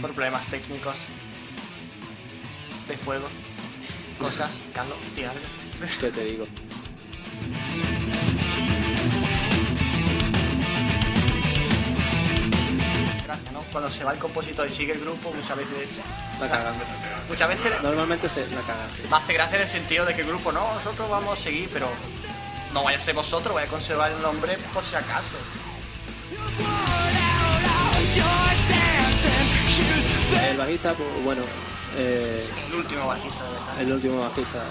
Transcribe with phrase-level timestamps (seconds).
[0.00, 1.00] Por problemas técnicos
[2.88, 3.28] de fuego.
[4.18, 4.98] Cosas, Carlos.
[6.00, 6.46] ¿Qué te digo?
[13.24, 13.62] Gracias, ¿no?
[13.72, 15.88] Cuando se va el compositor y sigue el grupo, muchas veces.
[16.40, 16.74] La cagan.
[17.28, 18.86] Muchas veces Normalmente se la cagan.
[19.10, 21.68] me hace gracia en el sentido de que el grupo, no, nosotros vamos a seguir,
[21.72, 21.88] pero
[22.72, 25.36] no vaya a ser vosotros, vaya a conservar el nombre por si acaso.
[30.50, 31.42] El bajista, pues bueno,
[31.96, 33.80] eh, El último bajista de metal.
[33.80, 34.62] el último bajista,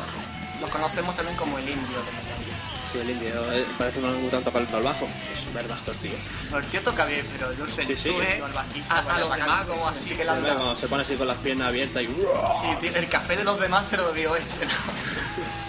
[0.61, 2.83] Los conocemos también como el indio de metal.
[2.83, 5.07] sí, el indio, eh, parece que no le gusta tocando el bajo.
[5.33, 6.11] Es súper bastor, tío.
[6.51, 8.09] No, el tío toca bien, pero yo sé, Sí, sí.
[8.43, 10.41] al bajista, A- a los para demás, como así, sí que que le han Se,
[10.41, 10.59] ve dado.
[10.59, 12.05] cuando se pone así con las piernas abiertas y...
[12.07, 12.13] Sí,
[12.81, 14.71] tío, el café de los demás se lo bebió este, ¿no?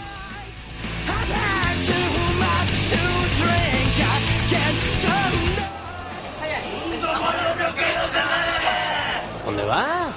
[9.47, 10.11] ¿Dónde va?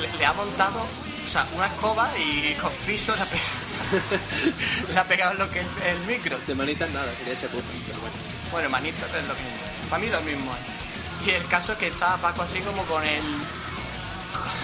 [0.00, 4.98] Le, le ha montado, o sea, una escoba y con fiso le ha, pe- le
[4.98, 6.38] ha pegado lo que es el micro.
[6.46, 8.14] De manitas nada, sería chapuza, pero bueno.
[8.52, 9.50] Bueno, manito, es lo mismo.
[9.90, 10.52] Para mí lo mismo.
[10.52, 11.26] ¿eh?
[11.26, 13.22] Y el caso es que está Paco así como con el.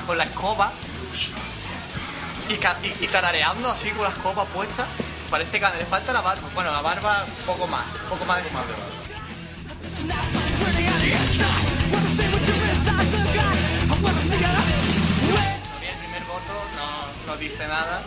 [0.06, 0.72] con la escoba.
[2.52, 2.54] Y,
[2.86, 4.86] y, y tarareando así con la escoba puesta.
[5.30, 6.46] Parece que le falta la barba.
[6.54, 8.50] Bueno, la barba poco más, poco más de.
[8.50, 8.68] Todavía
[15.92, 18.02] el primer voto no, no dice nada.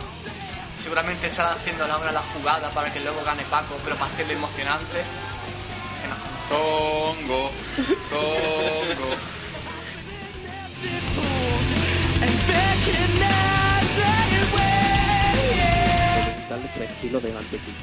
[0.80, 4.34] Seguramente estará haciendo la hora la jugada para que luego gane Paco, pero para hacerlo
[4.34, 5.02] emocionante.
[6.00, 7.50] Que nos Zongo,
[8.10, 9.16] zongo.
[16.48, 17.76] Darle 3 kilos de mantequilla.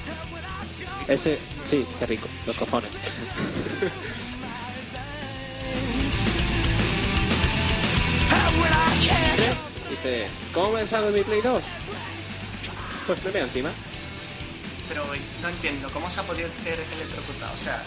[1.08, 2.92] Ese, sí, qué rico, los cojones.
[9.90, 11.64] Dice, ¿cómo me sabe mi Play 2?
[13.06, 13.70] Pues me veo encima.
[14.88, 15.06] Pero
[15.42, 17.54] no entiendo, ¿cómo se ha podido hacer electrocutado?
[17.54, 17.84] O sea,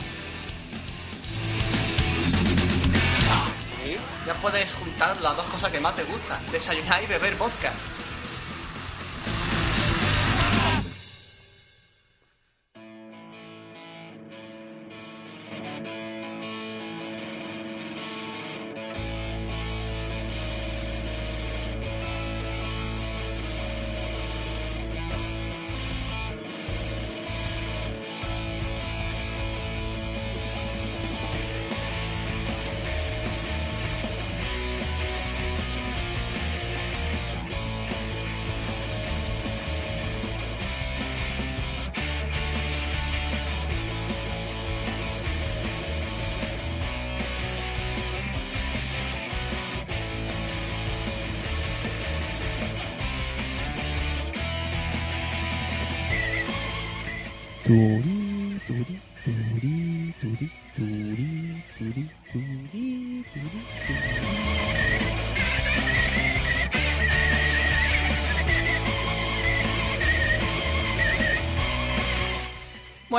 [4.27, 7.73] ya puedes juntar las dos cosas que más te gustan, desayunar y beber vodka.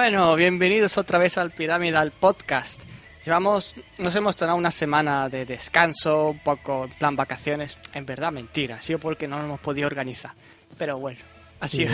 [0.10, 2.84] Bueno, bienvenidos otra vez al Piramidal Podcast.
[3.26, 7.78] Llevamos, nos hemos tomado una semana de descanso, un poco en plan vacaciones.
[7.94, 10.32] En verdad, mentira, ha sido porque no nos hemos podido organizar.
[10.78, 11.20] Pero bueno,
[11.60, 11.80] ha Sí.
[11.86, 11.94] sido.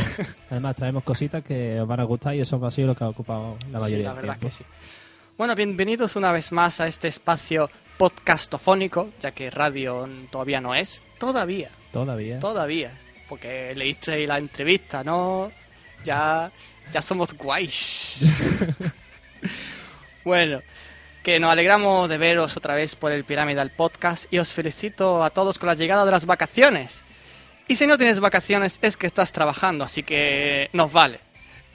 [0.51, 3.09] Además, traemos cositas que os van a gustar y eso ha sido lo que ha
[3.09, 4.47] ocupado la Sí, mayoría la del verdad tiempo.
[4.57, 4.63] que sí.
[5.35, 11.01] Bueno, bienvenidos una vez más a este espacio podcastofónico, ya que radio todavía no es.
[11.17, 12.37] Todavía, Todavía.
[12.37, 12.91] todavía.
[13.27, 15.51] Porque leísteis la entrevista, ¿no?
[16.05, 16.51] Ya,
[16.91, 18.19] ya somos guays.
[20.23, 20.61] bueno,
[21.23, 25.29] que nos alegramos de veros otra vez por el Piramidal Podcast y os felicito a
[25.29, 27.03] todos con la llegada de las vacaciones.
[27.67, 31.19] Y si no tienes vacaciones es que estás trabajando, así que nos vale.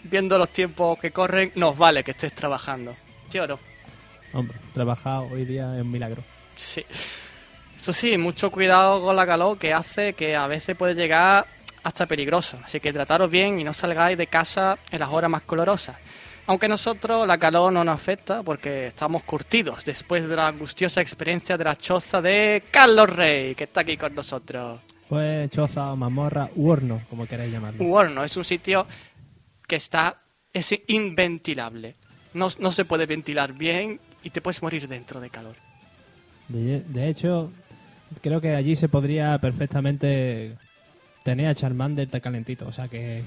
[0.02, 2.94] Viendo los tiempos que corren, nos vale que estés trabajando.
[3.31, 3.58] Lloro.
[4.32, 6.22] Hombre, trabajar hoy día es un milagro.
[6.55, 6.84] Sí.
[7.76, 11.46] Eso sí, mucho cuidado con la calor que hace que a veces puede llegar
[11.88, 12.58] hasta peligroso.
[12.62, 15.96] Así que trataros bien y no salgáis de casa en las horas más colorosas.
[16.46, 21.00] Aunque a nosotros la calor no nos afecta porque estamos curtidos después de la angustiosa
[21.00, 24.81] experiencia de la choza de Carlos Rey, que está aquí con nosotros.
[25.08, 27.85] Pues choza, mazmorra u horno, como queráis llamarlo.
[27.85, 28.87] Un horno es un sitio
[29.67, 31.96] que está es inventilable.
[32.34, 35.56] No, no se puede ventilar bien y te puedes morir dentro de calor.
[36.49, 37.50] De, de hecho,
[38.23, 40.56] creo que allí se podría perfectamente
[41.28, 43.22] Tenía a Charmander de calentito, o sea que...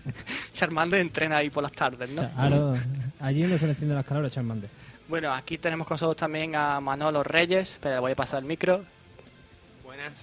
[0.54, 2.26] Charmander entrena ahí por las tardes, ¿no?
[2.30, 2.74] Claro,
[3.20, 4.70] allí donde se le encienden las calores, Charmander.
[5.06, 8.46] Bueno, aquí tenemos con nosotros también a Manolo Reyes, pero le voy a pasar el
[8.48, 8.82] micro.
[9.84, 10.14] Buenas.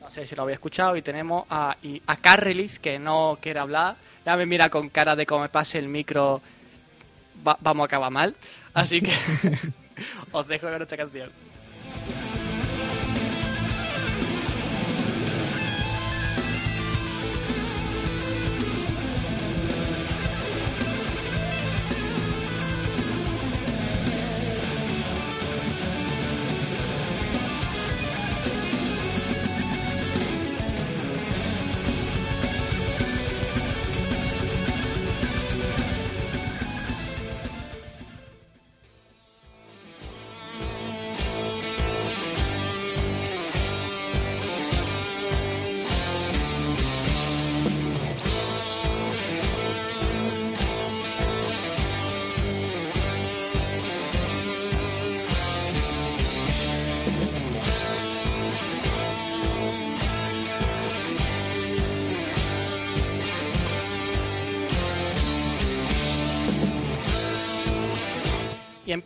[0.00, 0.96] No sé si lo había escuchado.
[0.96, 3.96] Y tenemos a, y a Carrelis, que no quiere hablar.
[4.24, 6.40] Ya me mira con cara de cómo me pase el micro,
[7.44, 8.36] va- vamos a acabar mal.
[8.72, 9.12] Así que
[10.30, 11.30] os dejo con esta canción.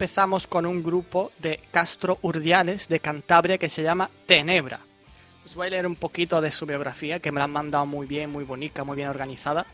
[0.02, 4.78] Empezamos con un grupo de Castro Urdiales de Cantabria que se llama Tenebra.
[5.44, 8.06] Os voy a leer un poquito de su biografía, que me la han mandado muy
[8.06, 9.66] bien, muy bonita, muy bien organizada.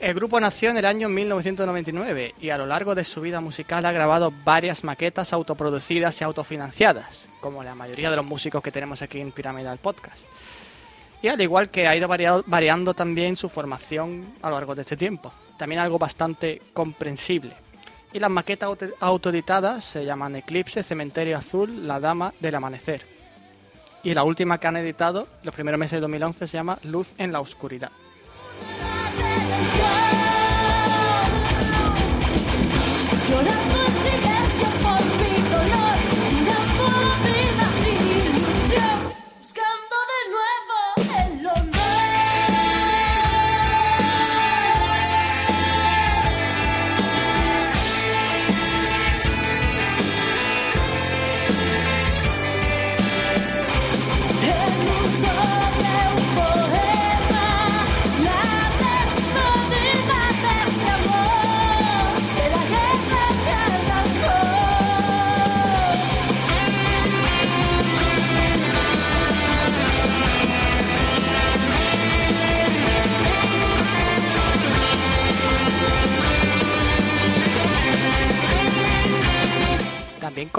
[0.00, 3.86] El grupo nació en el año 1999 y a lo largo de su vida musical
[3.86, 9.00] ha grabado varias maquetas autoproducidas y autofinanciadas, como la mayoría de los músicos que tenemos
[9.00, 10.24] aquí en Pyramidal Podcast.
[11.22, 14.82] Y al igual que ha ido variado- variando también su formación a lo largo de
[14.82, 15.32] este tiempo.
[15.56, 17.54] También algo bastante comprensible.
[18.12, 23.02] Y las maquetas auto- autoeditadas se llaman Eclipse, Cementerio Azul, La Dama del Amanecer.
[24.02, 27.32] Y la última que han editado, los primeros meses de 2011, se llama Luz en
[27.32, 27.90] la Oscuridad.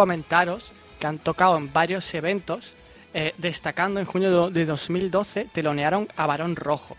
[0.06, 2.74] Comentaros que han tocado en varios eventos,
[3.14, 6.98] eh, destacando en junio de de 2012, telonearon a Barón Rojo.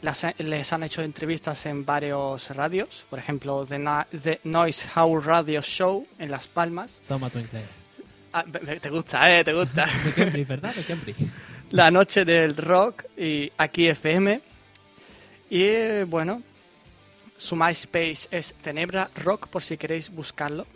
[0.00, 5.24] Las- les han hecho entrevistas en varios radios, por ejemplo, The, Na- The Noise House
[5.24, 7.00] Radio Show en Las Palmas.
[7.06, 7.62] Toma tu inglés.
[8.32, 8.44] Ah,
[8.80, 9.44] te gusta, ¿eh?
[9.44, 9.86] Te gusta.
[10.04, 10.74] De Cambridge, ¿verdad?
[10.74, 11.18] De Cambridge.
[11.70, 14.40] La Noche del Rock y aquí FM.
[15.50, 16.42] Y eh, bueno,
[17.36, 20.66] su MySpace es Tenebra Rock por si queréis buscarlo.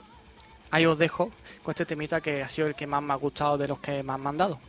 [0.70, 1.30] Ahí os dejo
[1.66, 4.00] con este temita que ha sido el que más me ha gustado de los que
[4.04, 4.60] me han mandado.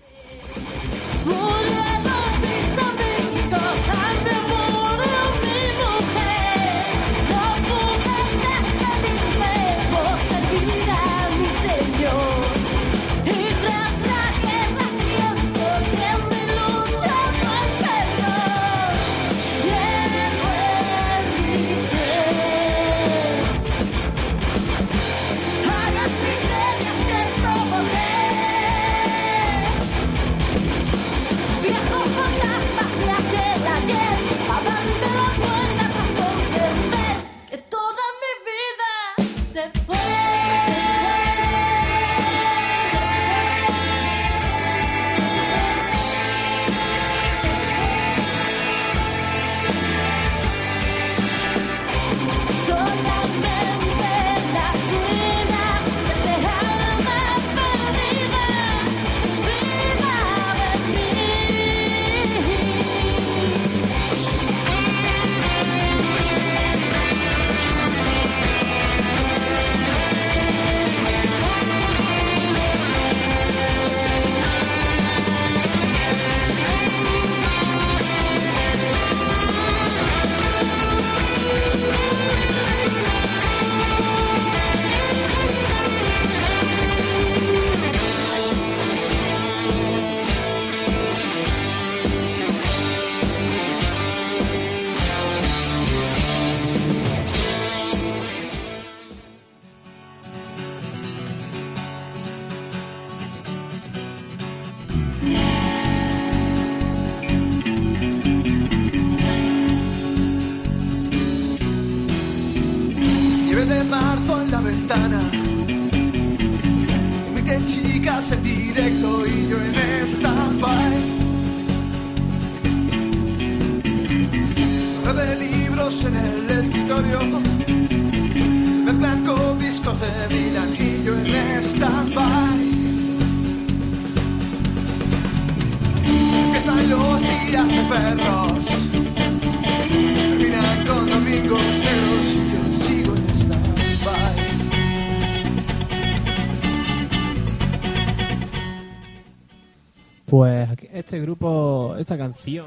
[151.07, 152.65] Este grupo, esta canción,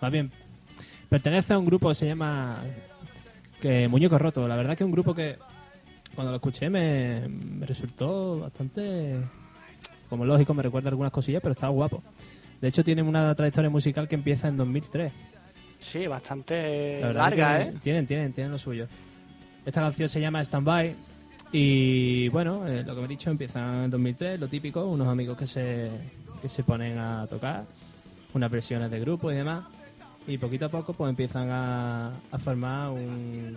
[0.00, 0.32] más bien,
[1.10, 2.62] pertenece a un grupo que se llama
[3.60, 4.48] que Muñeco Roto.
[4.48, 5.36] La verdad que es un grupo que
[6.14, 9.20] cuando lo escuché me, me resultó bastante,
[10.08, 12.02] como lógico, me recuerda algunas cosillas, pero estaba guapo.
[12.62, 15.12] De hecho, tienen una trayectoria musical que empieza en 2003.
[15.80, 17.74] Sí, bastante La larga, que ¿eh?
[17.82, 18.88] Tienen, tienen, tienen lo suyo.
[19.66, 20.96] Esta canción se llama Stand By
[21.52, 25.36] y bueno, eh, lo que me he dicho empieza en 2003, lo típico, unos amigos
[25.36, 25.90] que se,
[26.44, 27.64] que se ponen a tocar,
[28.34, 29.64] unas versiones de grupo y demás,
[30.26, 33.56] y poquito a poco pues empiezan a, a formar un,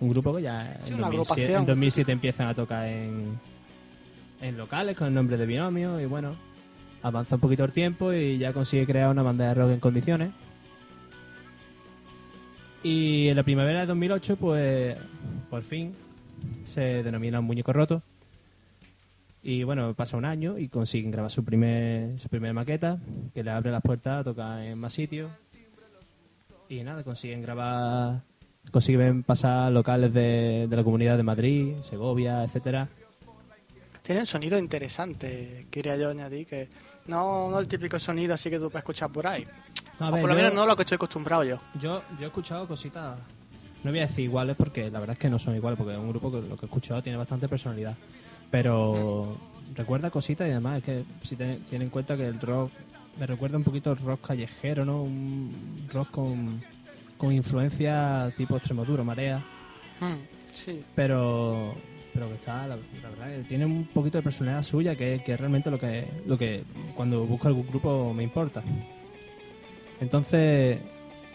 [0.00, 1.60] un grupo que ya Sí, en, una 2007, agrupación.
[1.60, 3.38] en 2007 empiezan a tocar en,
[4.40, 6.34] en locales con el nombre de Binomio y bueno,
[7.02, 10.30] avanza un poquito el tiempo y ya consigue crear una banda de rock en condiciones.
[12.82, 14.96] Y en la primavera de 2008, pues
[15.50, 15.94] por fin
[16.64, 18.00] se denomina un muñeco roto.
[19.48, 22.98] Y bueno, pasa un año y consiguen grabar su primer su primera maqueta,
[23.32, 25.30] que le abre las puertas a tocar en más sitios.
[26.68, 28.22] Y nada, consiguen grabar,
[28.72, 32.88] consiguen pasar locales de, de la comunidad de Madrid, Segovia, etcétera.
[34.02, 36.68] Tiene un sonido interesante, quería yo añadir, que
[37.06, 39.44] no, no el típico sonido así que tú puedes escuchar por ahí.
[40.00, 41.58] A o ver, por lo yo- menos no lo que estoy acostumbrado yo.
[41.80, 43.16] Yo, yo he escuchado cositas,
[43.84, 45.98] no voy a decir iguales porque la verdad es que no son iguales, porque es
[46.00, 47.94] un grupo que lo que he escuchado tiene bastante personalidad.
[48.50, 49.36] Pero
[49.74, 52.70] recuerda cositas y además es que si ten, tiene en cuenta que el rock
[53.18, 55.02] me recuerda un poquito al rock callejero, ¿no?
[55.02, 56.60] Un rock con,
[57.16, 59.42] con influencia tipo Extremoduro, Marea,
[60.00, 60.14] Mm,
[60.52, 60.82] sí.
[60.94, 61.74] pero
[62.12, 65.32] pero que está, la, la verdad, que tiene un poquito de personalidad suya que, que
[65.34, 68.62] es realmente lo que, lo que cuando busco algún grupo me importa.
[70.00, 70.78] Entonces,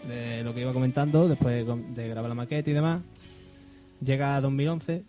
[0.08, 3.00] de lo que iba comentando, después de, de grabar la maqueta y demás,
[4.04, 5.02] llega a 2011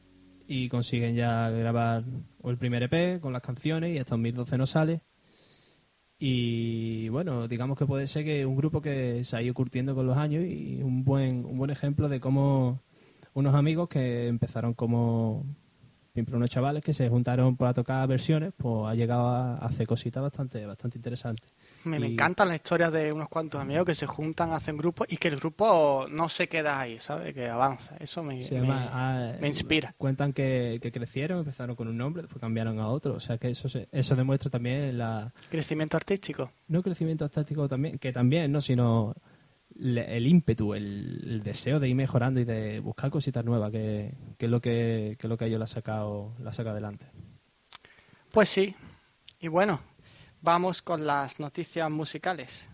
[0.47, 2.03] y consiguen ya grabar
[2.43, 5.01] el primer EP con las canciones y hasta 2012 no sale.
[6.19, 10.07] Y bueno, digamos que puede ser que un grupo que se ha ido curtiendo con
[10.07, 12.81] los años y un buen, un buen ejemplo de cómo
[13.33, 15.45] unos amigos que empezaron como
[16.13, 20.21] siempre unos chavales que se juntaron para tocar versiones, pues ha llegado a hacer cositas
[20.21, 21.51] bastante, bastante interesantes.
[21.85, 25.27] Me, encantan las historias de unos cuantos amigos que se juntan, hacen grupos y que
[25.27, 27.33] el grupo no se queda ahí, ¿sabes?
[27.33, 27.95] Que avanza.
[27.97, 29.93] Eso me, ah, me inspira.
[29.97, 33.15] Cuentan que, que crecieron, empezaron con un nombre, después cambiaron a otro.
[33.15, 36.51] O sea que eso se- eso demuestra también la Crecimiento artístico.
[36.67, 39.13] no crecimiento táctico también, que también, no, sino
[39.75, 44.13] le- el ímpetu, el, el deseo de ir mejorando y de buscar cositas nuevas, que,
[44.37, 46.53] que es lo que, que es lo que a ellos la ha sacado, la ha
[46.53, 47.07] sacado adelante.
[48.31, 48.73] Pues sí.
[49.39, 49.81] Y bueno,
[50.43, 52.67] vamos con las noticias musicales.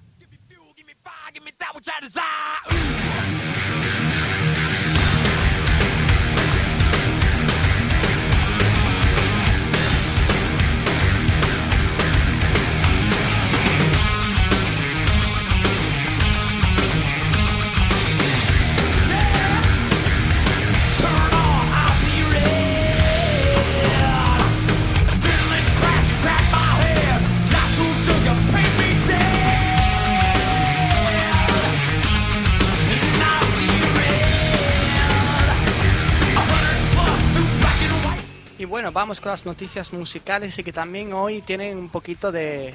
[38.60, 42.74] Y bueno, vamos con las noticias musicales y que también hoy tienen un poquito de...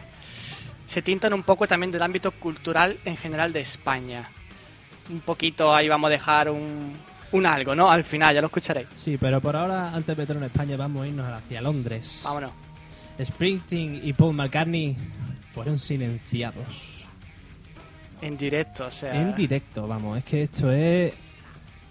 [0.86, 4.28] Se tintan un poco también del ámbito cultural en general de España.
[5.10, 6.92] Un poquito ahí vamos a dejar un,
[7.32, 7.90] un algo, ¿no?
[7.90, 8.88] Al final, ya lo escucharéis.
[8.94, 12.20] Sí, pero por ahora, antes de meternos en España, vamos a irnos hacia Londres.
[12.24, 12.52] Vámonos.
[13.22, 14.96] Springsteen y Paul McCartney
[15.52, 17.06] fueron silenciados.
[18.22, 19.14] En directo, o sea...
[19.20, 21.12] En directo, vamos, es que esto es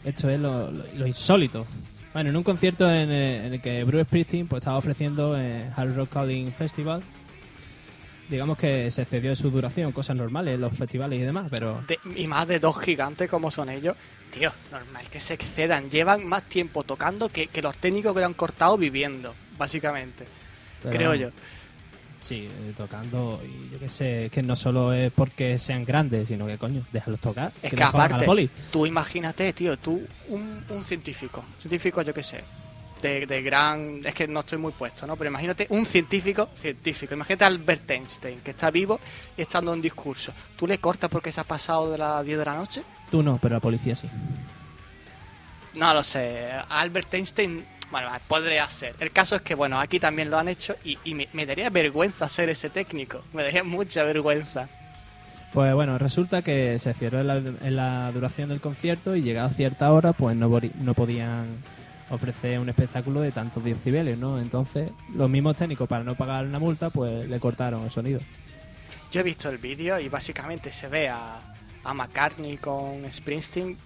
[0.03, 1.65] esto es lo, lo- lo insólito.
[2.13, 5.71] Bueno, en un concierto en, el- en el que Bruce Springsteen pues, estaba ofreciendo en
[5.75, 7.01] Hard Rock Calling Festival,
[8.29, 11.99] digamos que se excedió de su duración, cosas normales los festivales y demás, pero de-
[12.15, 13.95] y más de dos gigantes como son ellos.
[14.31, 15.89] Tío, normal que se excedan.
[15.91, 20.25] Llevan más tiempo tocando que, que los técnicos que lo han cortado viviendo, básicamente.
[20.81, 21.29] Pero creo yo.
[22.23, 26.47] Sí, eh, tocando, y yo qué sé, que no solo es porque sean grandes, sino
[26.47, 27.51] que coño, déjalos tocar.
[27.61, 28.49] Es que, jodan a la aparte, poli.
[28.71, 32.41] tú imagínate, tío, tú, un, un científico, científico yo qué sé,
[33.01, 33.99] de, de gran...
[34.05, 35.17] Es que no estoy muy puesto, ¿no?
[35.17, 39.01] Pero imagínate un científico, científico, imagínate a Albert Einstein, que está vivo
[39.35, 40.31] y está dando un discurso.
[40.57, 42.83] ¿Tú le cortas porque se ha pasado de las 10 de la noche?
[43.11, 44.07] Tú no, pero la policía sí.
[45.73, 48.95] No lo sé, Albert Einstein, bueno, podría ser.
[48.99, 51.69] El caso es que, bueno, aquí también lo han hecho y, y me, me daría
[51.69, 54.67] vergüenza ser ese técnico, me daría mucha vergüenza.
[55.53, 59.47] Pues bueno, resulta que se cerró en la, en la duración del concierto y llegada
[59.47, 61.45] a cierta hora, pues no, no podían
[62.09, 64.41] ofrecer un espectáculo de tantos decibeles, ¿no?
[64.41, 68.19] Entonces, los mismos técnicos, para no pagar una multa, pues le cortaron el sonido.
[69.11, 71.39] Yo he visto el vídeo y básicamente se ve a,
[71.83, 73.77] a McCartney con Springsteen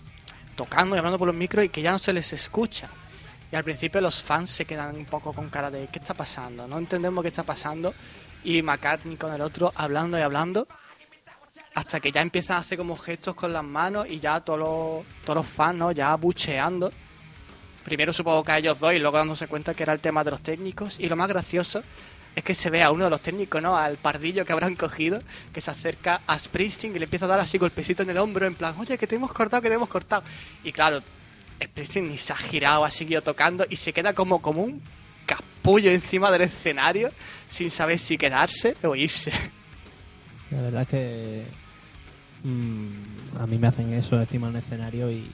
[0.56, 2.88] tocando y hablando por los micros y que ya no se les escucha.
[3.51, 6.68] Y al principio los fans se quedan un poco con cara de ¿qué está pasando?
[6.68, 7.94] No entendemos qué está pasando.
[8.44, 10.68] Y McCartney con el otro hablando y hablando
[11.77, 15.24] hasta que ya empiezan a hacer como gestos con las manos y ya todos los,
[15.24, 15.92] todos los fans ¿no?
[15.92, 16.92] ya bucheando.
[17.84, 20.32] Primero supongo que a ellos dos y luego dándose cuenta que era el tema de
[20.32, 21.00] los técnicos.
[21.00, 21.84] Y lo más gracioso
[22.36, 23.77] es que se ve a uno de los técnicos, ¿no?
[23.77, 25.22] Al pardillo que habrán cogido,
[25.54, 28.46] que se acerca a Springsteen y le empieza a dar así golpecito en el hombro,
[28.46, 30.24] en plan, oye, que te hemos cortado, que te hemos cortado.
[30.63, 31.01] Y claro,
[31.64, 34.82] Springsteen ni se ha girado, ha seguido tocando y se queda como, como un
[35.26, 37.12] capullo encima del escenario,
[37.50, 39.32] sin saber si quedarse o irse.
[40.52, 41.44] La verdad es que
[42.44, 45.30] mm, a mí me hacen eso encima de un escenario y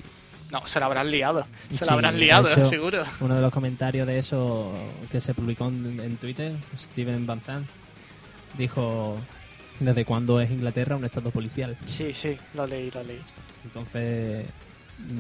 [0.52, 3.04] No, se lo habrán liado, se Sí, lo habrán liado, hecho, seguro.
[3.20, 4.74] uno de los comentarios de eso
[5.12, 7.68] que se publicó en, en Twitter, Steven Van Zandt,
[8.58, 9.18] dijo
[9.80, 11.76] desde cuándo es Inglaterra un estado policial.
[11.88, 13.22] Sí, sí, lo leí, lo leí.
[13.66, 14.46] Entonces,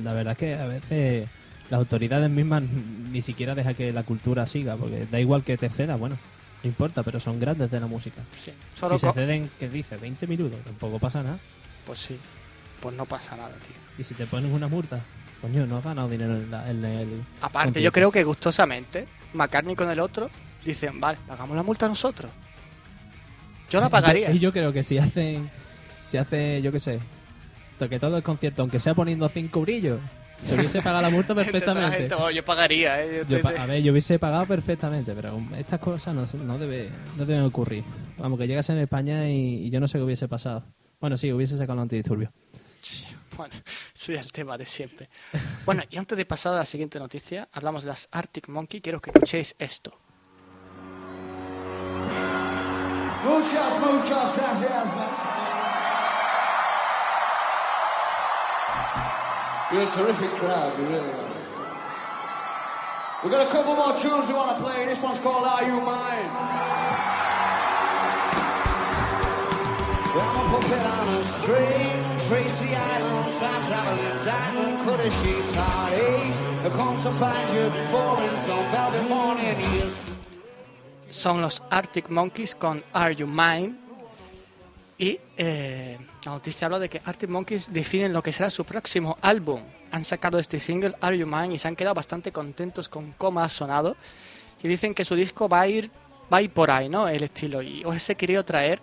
[0.03, 1.27] la verdad es que a veces
[1.69, 5.69] las autoridades mismas ni siquiera dejan que la cultura siga, porque da igual que te
[5.69, 6.17] ceda, bueno,
[6.63, 8.21] no importa, pero son grandes de la música.
[8.39, 9.97] Sí, solo si se ceden, ¿qué dice?
[9.97, 11.37] 20 minutos, tampoco pasa nada.
[11.85, 12.17] Pues sí,
[12.81, 13.75] pues no pasa nada, tío.
[13.97, 14.99] Y si te pones una multa,
[15.41, 17.21] coño, no has ganado dinero en, la- en el...
[17.41, 20.29] Aparte, yo creo que gustosamente, McCartney con el otro
[20.65, 22.31] dicen, vale, pagamos la multa nosotros.
[23.69, 24.31] Yo la pagaría.
[24.31, 25.49] Y yo creo que si hacen,
[26.03, 26.99] si hace, yo qué sé,
[27.77, 29.99] que todo el concierto, aunque sea poniendo cinco brillos,
[30.41, 32.09] se hubiese pagado la multa perfectamente.
[32.33, 33.23] yo pagaría, ¿eh?
[33.27, 37.43] Yo Yo a ver, yo hubiese pagado perfectamente, pero estas cosas no, debe, no deben
[37.43, 37.83] ocurrir.
[38.17, 40.63] Vamos, que llegas en España y, y yo no sé qué hubiese pasado.
[40.99, 42.31] Bueno, sí, hubiese sacado los antidisturbios.
[43.35, 43.55] Bueno,
[43.93, 45.09] sí, el tema de siempre.
[45.65, 48.79] Bueno, y antes de pasar a la siguiente noticia, hablamos de las Arctic Monkey.
[48.79, 49.97] Quiero que escuchéis esto.
[53.23, 55.42] Muchas, muchas gracias.
[59.73, 61.33] You're a terrific crowd, you really are.
[63.23, 64.85] We've got a couple more tunes we want to play.
[64.85, 66.29] This one's called Are You Mine?
[70.13, 76.37] I'm a puppet on a string, Tracy Islands, I'm traveling diamond, cut a sheep's heartaches.
[76.39, 79.95] I come to find you, pouring some velvet morning ears.
[81.09, 83.75] Son los Arctic Monkeys con Are You Mine.
[84.99, 89.17] Y eh, la noticia habla de que Arctic Monkeys definen lo que será su próximo
[89.21, 89.61] álbum.
[89.91, 93.41] Han sacado este single, Are You Mine, y se han quedado bastante contentos con cómo
[93.41, 93.97] ha sonado.
[94.61, 95.91] Y dicen que su disco va a ir,
[96.31, 97.07] va a ir por ahí, ¿no?
[97.07, 97.61] El estilo.
[97.61, 98.79] Y os he querido traer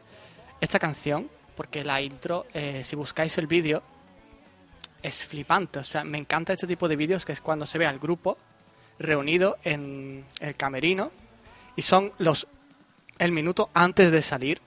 [0.60, 3.82] esta canción, porque la intro, eh, si buscáis el vídeo,
[5.02, 5.78] es flipante.
[5.78, 8.36] O sea, me encanta este tipo de vídeos que es cuando se ve al grupo
[8.98, 11.10] reunido en el camerino
[11.74, 12.46] y son los
[13.18, 14.60] el minuto antes de salir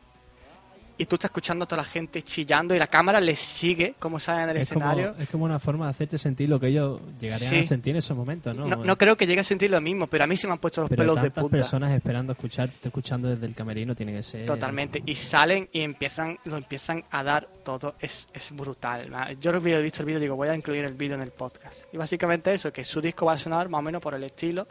[0.98, 4.20] y tú estás escuchando a toda la gente chillando y la cámara les sigue como
[4.20, 5.16] salen en el Es como, escenario.
[5.20, 7.58] es como una forma de hacerte sentir lo que ellos llegarían Sí.
[7.60, 8.68] a sentir en esos momentos, ¿no?
[8.68, 10.60] No, no creo que llegue a sentir lo mismo, pero a mí se me han
[10.60, 11.58] puesto los Pero pelos de punta.
[11.58, 14.46] personas esperando escuchar, te escuchando desde el camerino, tiene que ser...
[14.46, 15.02] Totalmente.
[15.06, 17.96] Y salen y empiezan, lo empiezan a dar todo.
[18.00, 19.10] Es, es brutal.
[19.42, 21.32] Yo lo he visto el vídeo y digo, voy a incluir el vídeo en el
[21.32, 21.82] podcast.
[21.92, 24.68] Y básicamente eso, que su disco va a sonar más o menos por el estilo.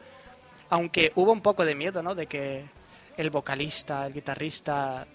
[0.70, 2.14] Aunque hubo un poco de miedo, ¿no?
[2.14, 2.64] De que
[3.16, 5.06] el vocalista, el guitarrista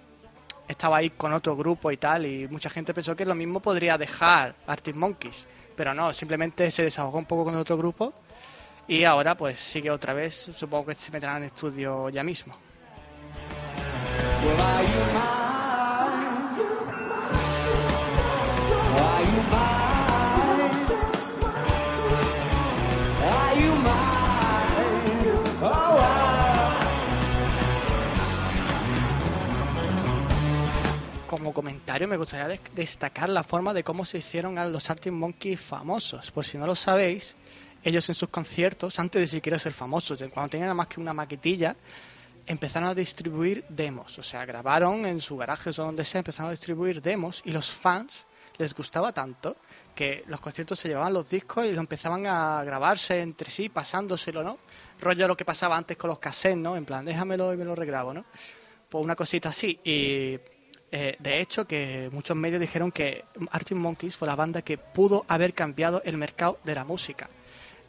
[0.68, 2.26] estaba ahí con otro grupo y tal.
[2.26, 5.48] Y mucha gente pensó que lo mismo podría dejar Arctic Monkeys.
[5.76, 8.14] Pero no, simplemente se desahogó un poco con otro grupo.
[8.88, 10.34] Y ahora pues sigue otra vez.
[10.34, 12.56] Supongo que se meterán en estudio ya mismo.
[31.28, 35.12] Como comentario me gustaría des- destacar la forma de cómo se hicieron a los Arctic
[35.12, 36.32] Monkeys famosos.
[36.32, 37.36] Por si no lo sabéis,
[37.84, 41.14] ellos en sus conciertos, antes de siquiera ser famosos, cuando tenían nada más que una
[41.14, 41.76] maquetilla,
[42.46, 44.18] empezaron a distribuir demos.
[44.20, 47.70] O sea, grabaron en su garaje o donde sea, empezaron a distribuir demos y los
[47.72, 48.26] fans
[48.58, 49.58] les gustaba tanto
[49.94, 54.44] que los conciertos se llevaban los discos y lo empezaban a grabarse entre sí, pasándoselo,
[54.44, 54.60] ¿no?
[55.02, 56.78] Rollo lo que pasaba antes con los cassettes, ¿no?
[56.78, 58.24] En plan, déjamelo y me lo regrabo, ¿no?
[58.90, 59.78] Pues una cosita así.
[59.84, 60.40] Y
[60.92, 65.26] eh, de hecho, que muchos medios dijeron que Arctic Monkeys fue la banda que pudo
[65.28, 67.30] haber cambiado el mercado de la música,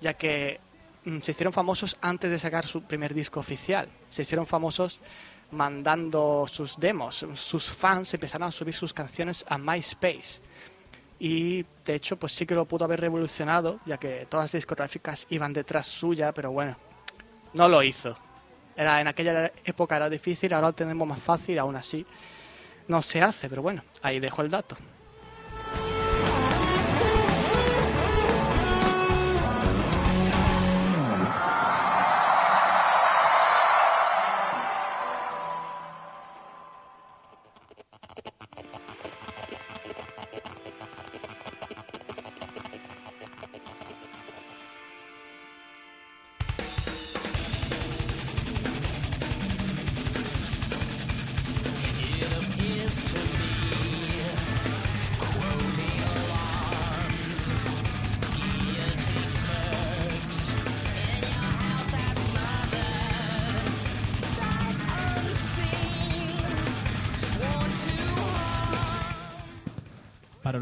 [0.01, 0.61] ya que
[1.05, 3.89] mm, se hicieron famosos antes de sacar su primer disco oficial.
[4.09, 5.01] Se hicieron famosos
[5.53, 7.25] mandando sus demos.
[7.35, 10.41] Sus fans empezaron a subir sus canciones a MySpace.
[11.21, 15.27] Y de hecho, pues sí que lo pudo haber revolucionado, ya que todas las discográficas
[15.31, 16.77] iban detrás suya, pero bueno,
[17.55, 18.17] no lo hizo.
[18.77, 22.05] Era, en aquella época era difícil, ahora lo tenemos más fácil, aún así
[22.88, 24.77] no se hace, pero bueno, ahí dejo el dato.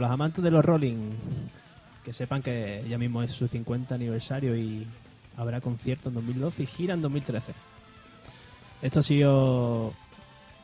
[0.06, 1.10] Los amantes de los Rolling,
[2.04, 4.86] que sepan que ya mismo es su 50 aniversario y
[5.36, 7.52] habrá concierto en 2012 y gira en 2013.
[8.82, 9.92] Esto ha sido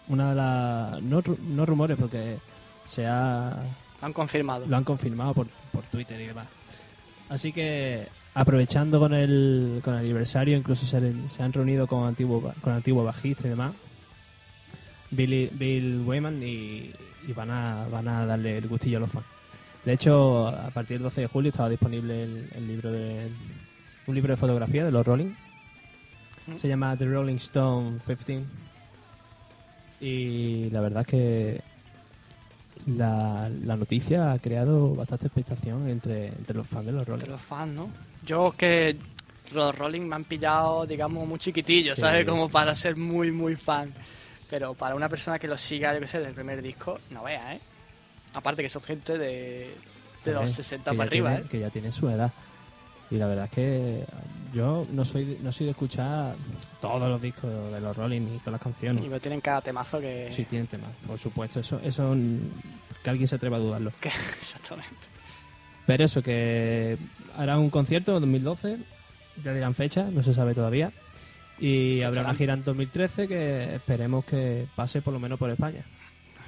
[0.09, 1.03] una de las...
[1.03, 2.39] No, ru- no rumores, porque
[2.85, 3.57] se ha,
[4.01, 4.67] Lo han confirmado.
[4.67, 6.47] lo han confirmado por, por Twitter y demás.
[7.29, 12.53] Así que aprovechando con el, con el aniversario, incluso se, se han reunido con antiguo
[12.61, 13.73] con antiguo bajista y demás,
[15.11, 16.91] Billy, Bill Wayman y,
[17.27, 19.27] y van a van a darle el gustillo a los fans.
[19.85, 23.29] De hecho, a partir del 12 de julio estaba disponible el, el libro de
[24.07, 25.33] un libro de fotografía de los Rolling.
[26.57, 28.43] Se llama The Rolling Stone 15.
[30.01, 31.61] Y la verdad es que
[32.87, 37.27] la, la noticia ha creado bastante expectación entre, entre los fans de los Rolling.
[37.27, 37.91] los fans, ¿no?
[38.27, 38.97] Yo que
[39.53, 42.01] los Rolling me han pillado, digamos, muy chiquitillo, Sí.
[42.01, 42.25] ¿sabes?
[42.27, 43.93] Como para ser muy, muy fan.
[44.51, 47.55] Pero para una persona que los siga, yo qué sé, del primer disco, no vea,
[47.55, 47.61] ¿eh?
[48.35, 49.75] Aparte que son gente de,
[50.25, 51.49] de los Eh, 60 que para arriba, tiene- ¿eh?
[51.51, 52.33] Que ya tiene su edad.
[53.11, 54.05] Y la verdad es que
[54.55, 56.35] yo no soy no soy de escuchar
[56.81, 59.05] todos los discos de los Rolling y todas las canciones.
[59.05, 60.29] Y me tienen cada temazo que...
[60.33, 61.61] Sí, tienen temas, por supuesto.
[61.61, 62.17] Eso, eso
[63.03, 63.93] que alguien se atreva a dudarlo.
[64.41, 64.91] exactamente.
[65.85, 66.97] Pero eso, que
[67.37, 68.79] hará un concierto en 2012,
[69.45, 70.91] ya dirán fecha, no se sabe todavía.
[71.59, 75.85] Y habrá una gira en 2013 que esperemos que pase por lo menos por España.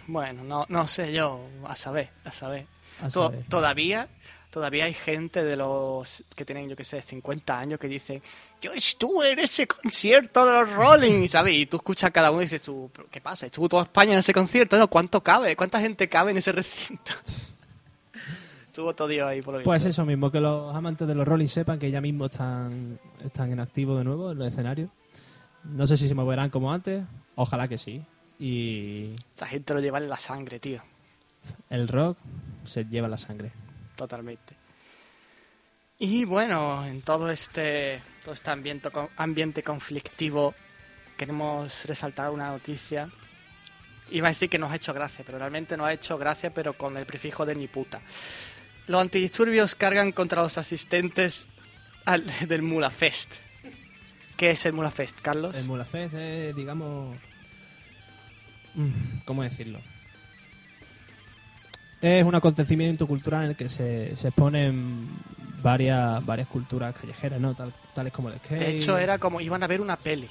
[0.07, 2.67] Bueno, no, no sé yo, a saber, a saber.
[3.01, 3.45] A To- saber.
[3.49, 4.09] todavía,
[4.51, 8.23] todavía hay gente de los que tienen, yo qué sé, 50 años que dicen,
[8.61, 11.55] yo estuve en ese concierto de los Rolling, ¿sabes?
[11.55, 13.47] Y tú escuchas a cada uno y dices, tú, "¿Pero ¿qué pasa?
[13.47, 14.79] ¿Estuvo toda España en ese concierto?
[14.79, 15.57] No, ¿cuánto cabe?
[15.57, 17.13] ¿Cuánta gente cabe en ese recinto?
[18.67, 20.03] Estuvo todo Dios ahí, por lo Pues visto.
[20.03, 23.61] eso mismo, que los amantes de los Rolling sepan que ya mismo están, están en
[23.61, 24.91] activo de nuevo en los escenarios.
[25.63, 27.05] No sé si se moverán como antes,
[27.37, 28.05] ojalá que sí.
[28.39, 30.83] Y Esa gente lo lleva en la sangre, tío.
[31.71, 32.19] el rock
[32.65, 33.53] se lleva la sangre.
[33.97, 34.55] Totalmente.
[35.99, 40.55] Y bueno, en todo este, todo este ambiente, ambiente conflictivo,
[41.17, 43.09] queremos resaltar una noticia.
[44.11, 46.73] Iba a decir que nos ha hecho gracia, pero realmente nos ha hecho gracia, pero
[46.75, 48.03] con el prefijo de ni puta.
[48.89, 51.47] Los antidisturbios cargan contra los asistentes
[52.05, 53.35] al- del Mula Fest.
[54.37, 55.55] ¿Qué es el Mula Fest, Carlos?
[55.55, 57.17] El Mulafest es, digamos...
[58.75, 59.79] mm, ¿Cómo decirlo?
[62.01, 65.09] Es un acontecimiento cultural en el que se, se exponen
[65.63, 67.55] varias, varias culturas callejeras, ¿no?
[67.55, 68.61] Tal- tales como el skate.
[68.61, 70.29] De hecho, era como iban a ver una peli.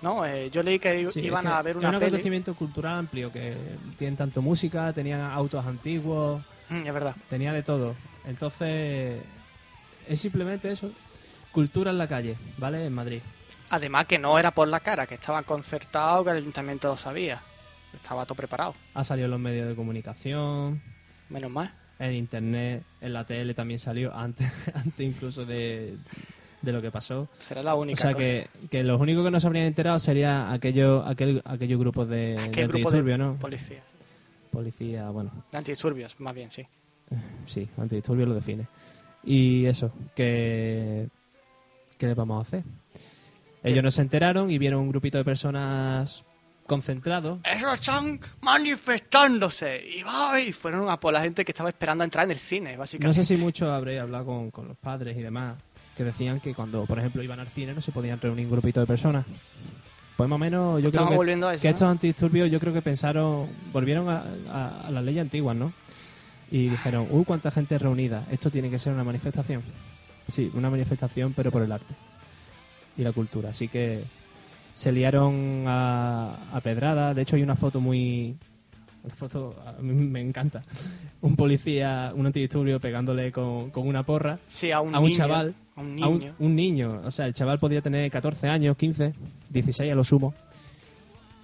[0.00, 0.24] ¿No?
[0.24, 2.06] Eh, yo leí que Sí, iban es que a ver es una un peli.
[2.06, 3.56] acontecimiento cultural amplio que
[3.96, 7.16] tienen tanto música, tenían autos antiguos, Mm, es verdad.
[7.28, 7.96] tenía de todo.
[8.24, 9.20] Entonces,
[10.06, 10.92] es simplemente eso.
[11.50, 12.86] Cultura en la calle, ¿vale?
[12.86, 13.22] En Madrid.
[13.70, 17.40] Además que no era por la cara, que estaba concertado, que el ayuntamiento lo sabía.
[17.94, 18.74] Estaba todo preparado.
[18.94, 20.80] Ha salido en los medios de comunicación,
[21.30, 21.72] Menos mal.
[21.98, 25.96] en internet, en la tele también salió, antes, antes incluso de,
[26.62, 27.28] de lo que pasó.
[27.40, 28.24] Será la O única sea cosa.
[28.24, 32.34] que, que los únicos que no se habrían enterado sería aquellos aquel, aquellos grupos de,
[32.36, 33.36] de ¿Qué grupo antidisturbios, ¿no?
[33.36, 33.84] policías?
[34.50, 36.66] Policía, bueno, De antidisturbios, más bien, sí.
[37.46, 38.66] sí, antidisturbios lo define.
[39.24, 41.08] Y eso, que
[41.98, 42.64] ¿qué le vamos a hacer?
[43.62, 46.24] Ellos no se enteraron y vieron un grupito de personas
[46.68, 47.40] concentrados.
[47.44, 49.82] Esos están manifestándose.
[49.88, 52.38] Y, va, y fueron a por la gente que estaba esperando a entrar en el
[52.38, 53.24] cine, No básicamente.
[53.24, 55.56] sé si mucho habréis hablado con, con los padres y demás,
[55.96, 58.78] que decían que cuando, por ejemplo, iban al cine no se podían reunir un grupito
[58.80, 59.24] de personas.
[60.16, 61.74] Pues más o menos yo creo que, volviendo a eso, que ¿no?
[61.74, 65.72] estos antidisturbios yo creo que pensaron, volvieron a, a, a las leyes antiguas, ¿no?
[66.50, 69.62] Y dijeron, uy, cuánta gente reunida, esto tiene que ser una manifestación.
[70.28, 71.94] Sí, una manifestación, pero por el arte
[72.96, 73.50] y la cultura.
[73.50, 74.02] Así que
[74.78, 77.12] se liaron a, a pedrada.
[77.12, 78.36] De hecho, hay una foto muy.
[79.02, 80.62] Una foto, a mí me encanta.
[81.20, 85.16] Un policía, un antidisturbio pegándole con, con una porra Sí, a un, a un niño,
[85.16, 85.54] chaval.
[85.74, 86.34] A un a un- niño.
[86.38, 87.00] un niño.
[87.04, 89.14] O sea, el chaval podría tener 14 años, 15,
[89.50, 90.32] 16 a lo sumo.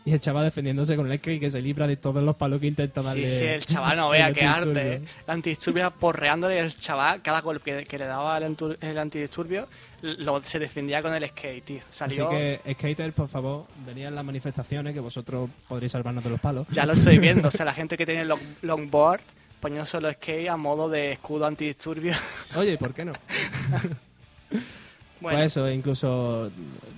[0.06, 2.66] Y el chaval defendiéndose con el skate que se libra de todos los palos que
[2.66, 3.26] intenta darle.
[3.26, 4.92] Sí, sí, el chaval no vea qué arte.
[4.96, 5.02] ¿eh?
[5.26, 9.66] El antidisturbio porreándole el chaval, cada golpe que, le daba el, el antidisturbio,
[10.02, 11.80] lo, se defendía con el skate, tío.
[11.90, 16.28] Salió, Así que, skaters, por favor, venid a las manifestaciones que vosotros podréis salvarnos de
[16.30, 16.66] los palos.
[16.70, 17.48] Ya lo estoy viendo.
[17.48, 19.22] O sea, la gente que tiene long- longboard
[19.60, 22.12] poniéndose los skate a modo de escudo antidisturbio.
[22.56, 23.14] Oye, ¿por qué no?
[25.24, 26.50] Bueno, Pues eso, incluso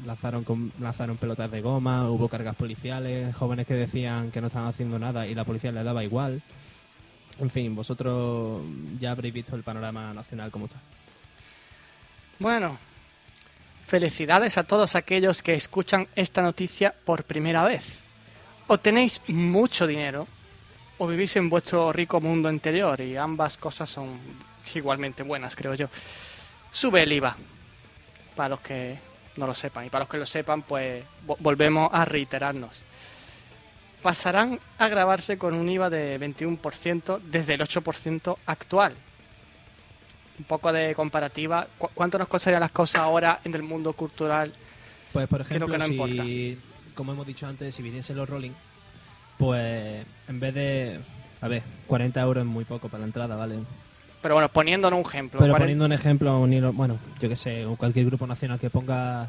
[0.04, 4.68] lanzaron, con- lanzaron pelotas de goma, hubo cargas policiales, jóvenes que decían que no estaban
[4.68, 6.42] haciendo nada y la policía les daba igual.
[7.38, 8.62] En fin, vosotros
[8.98, 10.78] ya habréis visto el panorama nacional como está.
[12.40, 12.78] bueno.
[13.86, 18.00] Felicidades a todos aquellos que escuchan esta noticia por primera vez.
[18.66, 20.26] O tenéis mucho dinero
[20.98, 24.18] o vivís en vuestro rico mundo interior y ambas cosas son
[24.74, 25.88] igualmente buenas, creo yo.
[26.72, 27.36] Sube el IVA,
[28.36, 28.98] para los que
[29.36, 29.86] no lo sepan.
[29.86, 32.82] Y para los que lo sepan, pues vo- volvemos a reiterarnos.
[34.02, 38.94] Pasarán a grabarse con un IVA de 21% desde el 8% actual.
[40.38, 41.66] Un poco de comparativa.
[41.78, 44.52] ¿Cu- ¿Cuánto nos costarían las cosas ahora en el mundo cultural?
[45.12, 46.58] Pues, por ejemplo, que no si,
[46.94, 48.52] como hemos dicho antes, si viniesen los Rolling,
[49.38, 51.00] pues en vez de,
[51.40, 53.56] a ver, 40 euros es muy poco para la entrada, ¿vale?
[54.26, 55.38] Pero bueno, poniéndonos un ejemplo.
[55.40, 59.28] Pero poniendo un ejemplo, un bueno, yo que sé, o cualquier grupo nacional que ponga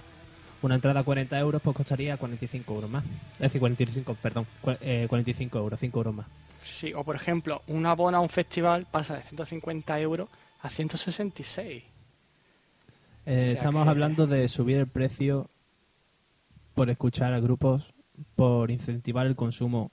[0.64, 3.04] una entrada a 40 euros, pues costaría 45 euros más.
[3.34, 4.48] Es decir, 45, perdón,
[4.82, 6.26] eh, 45 euros, 5 euros más.
[6.64, 10.30] Sí, o por ejemplo, un abono a un festival pasa de 150 euros
[10.64, 11.84] a 166.
[11.84, 15.48] Eh, O sea estamos que- hablando de subir el precio
[16.74, 17.94] por escuchar a grupos,
[18.36, 19.92] por incentivar el consumo,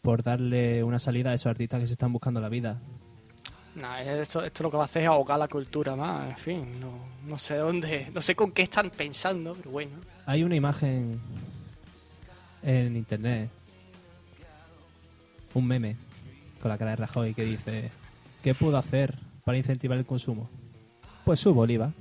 [0.00, 2.80] por darle una salida a esos artistas que se están buscando la vida.
[3.76, 6.80] Nah, esto, esto lo que va a hacer es ahogar la cultura más, en fin,
[6.80, 6.92] no,
[7.26, 9.92] no sé dónde, no sé con qué están pensando, pero bueno.
[10.26, 11.20] Hay una imagen
[12.62, 13.50] en internet,
[15.54, 15.96] un meme
[16.60, 17.90] con la cara de Rajoy que dice,
[18.42, 20.48] ¿qué puedo hacer para incentivar el consumo?
[21.24, 21.92] Pues subo el IVA.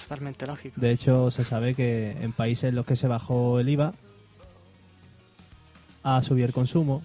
[0.00, 0.80] Totalmente lógico.
[0.80, 3.94] De hecho, se sabe que en países en los que se bajó el IVA,
[6.02, 7.02] ha subido el consumo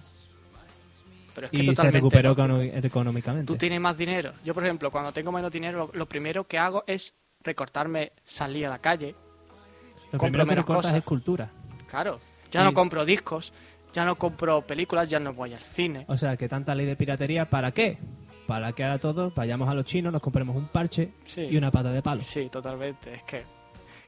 [1.40, 3.46] Pero es que y se recuperó económicamente.
[3.46, 4.32] Tú tienes más dinero.
[4.44, 8.70] Yo, por ejemplo, cuando tengo menos dinero, lo, primero que hago es recortarme, salir a
[8.70, 9.14] la calle.
[10.12, 10.96] Lo compro primero menos cosas.
[10.96, 11.50] es cultura.
[11.88, 12.18] Claro,
[12.50, 13.52] ya Y- no compro discos,
[13.92, 16.04] ya no compro películas, ya no voy al cine.
[16.08, 17.98] O sea, que tanta ley de piratería, ¿para qué?
[18.46, 21.42] Para que ahora todos vayamos a los chinos, nos compremos un parche Sí.
[21.50, 22.20] y una pata de palo.
[22.22, 23.14] Sí, totalmente.
[23.14, 23.44] Es que.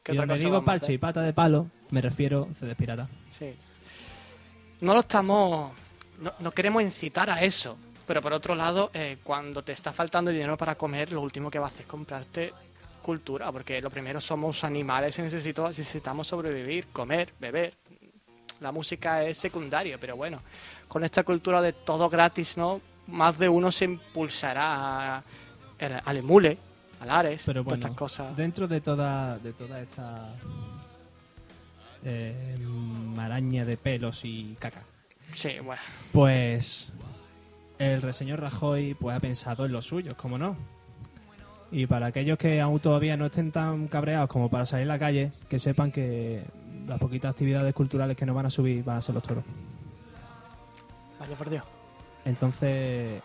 [0.03, 2.75] ¿qué Y otra donde cosa digo parche y pata de palo, me refiero a CDs
[2.75, 3.07] pirata.
[3.31, 3.55] Sí.
[4.81, 5.73] No lo estamos.
[6.21, 7.77] No, no queremos incitar a eso.
[8.07, 11.59] Pero por otro lado, eh, cuando te está faltando dinero para comer, lo último que
[11.59, 12.53] vas a hacer es comprarte
[13.03, 13.51] cultura.
[13.53, 17.75] Porque lo primero somos animales y necesito, necesitamos sobrevivir, comer, beber.
[18.61, 20.43] La música es secundaria, pero bueno,
[20.89, 22.81] con esta cultura de todo gratis, ¿no?
[23.07, 25.23] Más de uno se impulsará a-
[26.05, 26.59] al emule,
[27.01, 28.37] al Ares, Pero todas bueno, estas cosas.
[28.37, 30.35] dentro de toda, de toda esta
[32.05, 34.83] eh, maraña de pelos y caca,
[35.35, 35.81] Sí, bueno.
[36.13, 36.93] pues
[37.79, 40.57] el reseñor Rajoy pues ha pensado en los suyos, como no.
[41.73, 44.99] Y para aquellos que aún todavía no estén tan cabreados como para salir a la
[44.99, 46.45] calle, que sepan que
[46.87, 49.45] las poquitas actividades culturales que nos van a subir van a ser los toros.
[51.19, 51.65] Vaya por Dios.
[52.25, 53.23] Entonces,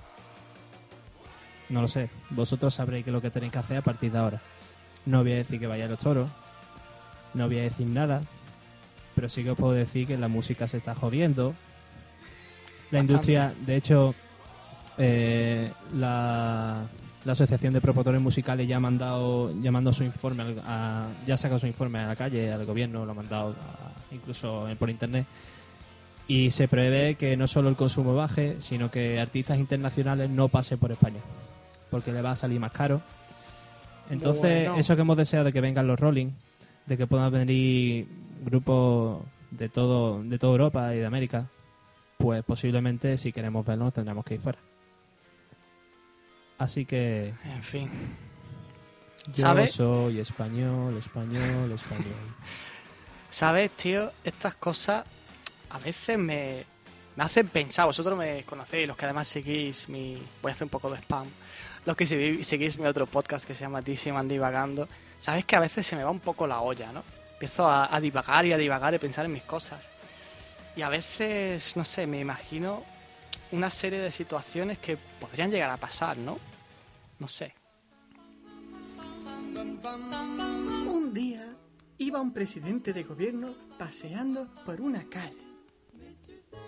[1.70, 2.10] no lo sé.
[2.30, 4.42] Vosotros sabréis qué es lo que tenéis que hacer a partir de ahora.
[5.06, 6.30] No voy a decir que vaya a los toros.
[7.34, 8.22] No voy a decir nada.
[9.16, 11.56] Pero sí que os puedo decir que la música se está jodiendo.
[12.96, 14.16] La industria, de hecho,
[14.98, 16.84] eh, la,
[17.26, 21.34] la Asociación de Promotores Musicales ya ha mandado, ya mandó su informe, al- a- ya
[21.34, 24.90] ha sacado su informe a la calle, al gobierno, lo ha mandado a- incluso por
[24.90, 25.26] internet.
[26.28, 30.80] Y se prevé que no solo el consumo baje, sino que artistas internacionales no pasen
[30.80, 31.20] por España,
[31.92, 33.02] porque le va a salir más caro.
[34.10, 34.78] Entonces, Bueno.
[34.80, 36.30] eso que hemos deseado de que vengan los Rolling,
[36.86, 38.08] de que puedan venir
[38.44, 41.48] grupos de todo de toda Europa y de América,
[42.18, 44.60] pues posiblemente si queremos verlos tendremos que ir fuera.
[46.58, 47.90] Así que En fin.
[49.36, 52.06] yo soy español, español, español.
[53.30, 54.12] ¿Sabes, tío?
[54.24, 55.04] Estas cosas
[55.70, 56.64] a veces me,
[57.18, 57.86] me hacen pensar.
[57.86, 60.22] Vosotros me conocéis, los que además seguís mi...
[60.42, 61.28] Voy a hacer un poco de spam.
[61.86, 64.88] Los que seguís mi otro podcast que se llama Dixieman Divagando.
[65.20, 67.04] Sabes que a veces se me va un poco la olla, ¿no?
[67.34, 69.90] Empiezo a, a divagar y a divagar y pensar en mis cosas.
[70.76, 72.84] Y a veces, no sé, me imagino
[73.52, 76.38] una serie de situaciones que podrían llegar a pasar, ¿no?
[77.20, 77.54] No sé.
[80.88, 81.56] Un día
[81.98, 85.38] iba un presidente de gobierno paseando por una calle.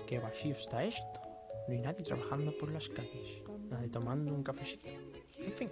[0.05, 1.21] Qué vacío está esto.
[1.67, 3.41] No hay nadie trabajando por las calles.
[3.69, 4.87] Nadie tomando un cafecito.
[4.87, 5.69] En fin.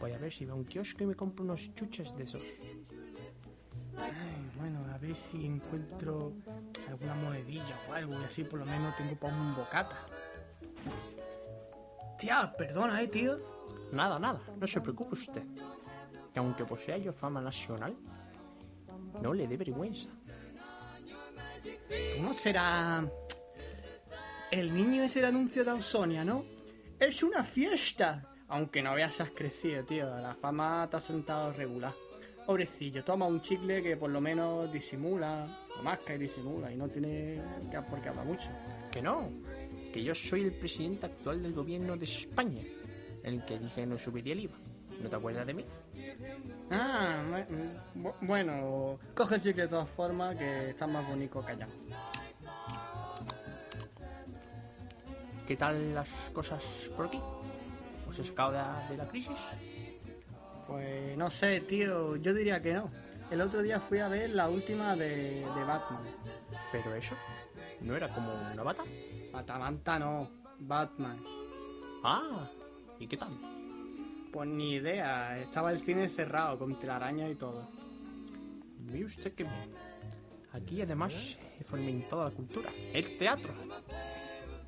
[0.00, 2.42] Voy a ver si veo un kiosco y me compro unos chuches de esos.
[4.00, 6.32] Ay, bueno, a ver si encuentro
[6.88, 9.96] alguna monedilla o algo y así por lo menos tengo para un bocata.
[12.18, 13.38] Tía, perdona, eh, tío.
[13.92, 14.40] Nada, nada.
[14.58, 15.42] No se preocupe usted.
[16.32, 17.96] Que aunque posea yo fama nacional,
[19.22, 20.08] no le dé vergüenza.
[22.16, 23.04] ¿Cómo será
[24.50, 26.44] el niño ese del anuncio de Ausonia, no?
[26.98, 28.24] Es una fiesta.
[28.48, 30.06] Aunque no veas, has crecido, tío.
[30.18, 31.94] La fama te ha sentado regular.
[32.48, 35.44] Pobrecillo, toma un chicle que por lo menos disimula,
[35.78, 38.48] o masca y disimula, y no tiene que por qué hablar mucho.
[38.90, 39.28] Que no.
[39.92, 42.62] Que yo soy el presidente actual del gobierno de España.
[43.22, 44.56] El que dije no subiría el IVA.
[45.02, 45.64] ¿No te acuerdas de mí?
[46.70, 47.22] Ah,
[47.94, 51.70] bu- bueno, coge el chicle de todas formas, que está más bonito callado.
[55.46, 56.64] ¿Qué tal las cosas
[56.96, 57.20] por aquí?
[58.08, 58.52] ¿Os he sacado
[58.88, 59.36] de la crisis?
[60.68, 62.90] Pues no sé, tío, yo diría que no.
[63.30, 66.02] El otro día fui a ver la última de, de Batman.
[66.70, 67.16] Pero eso,
[67.80, 68.84] ¿no era como una bata?
[69.32, 71.24] Batamanta no, Batman.
[72.04, 72.50] Ah,
[72.98, 73.30] ¿y qué tal?
[74.30, 77.66] Pues ni idea, estaba el cine cerrado con telaraña y todo.
[78.78, 79.72] Mire usted que bien.
[80.52, 83.54] Aquí además he fomentado la cultura, el teatro.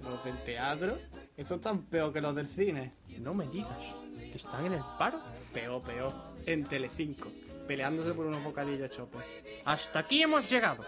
[0.03, 0.97] Los del teatro,
[1.37, 2.91] eso están peor que los del cine.
[3.19, 5.21] No me digas, que están en el paro.
[5.53, 6.13] Peor, peor,
[6.47, 7.29] en Telecinco,
[7.67, 9.25] peleándose por unos bocadillos chopos.
[9.65, 10.85] Hasta aquí hemos llegado.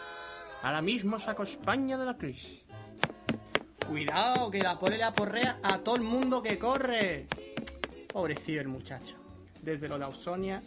[0.63, 2.63] Ahora mismo saco España de la crisis.
[3.87, 7.27] Cuidado, que la pole le aporrea a todo el mundo que corre.
[8.13, 9.17] Pobrecillo el muchacho.
[9.61, 10.63] Desde lo de Ausonia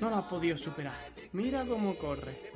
[0.00, 0.94] no lo ha podido superar.
[1.32, 2.47] Mira cómo corre.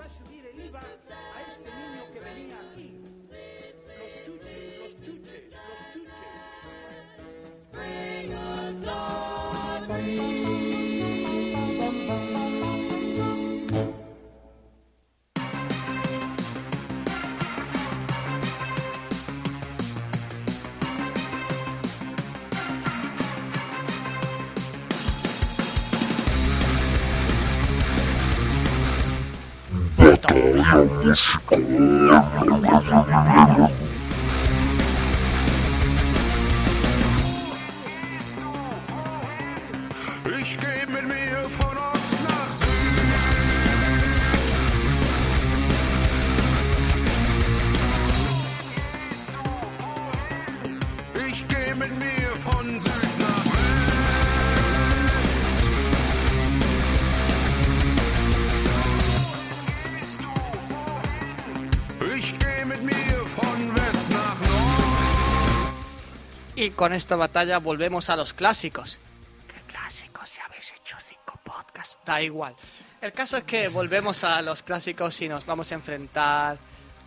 [31.04, 31.56] ですか
[66.82, 68.98] con esta batalla volvemos a los clásicos.
[69.46, 71.96] ¿Qué clásicos si habéis hecho cinco podcasts?
[72.04, 72.56] Da igual.
[73.00, 76.58] El caso es que volvemos a los clásicos y nos vamos a enfrentar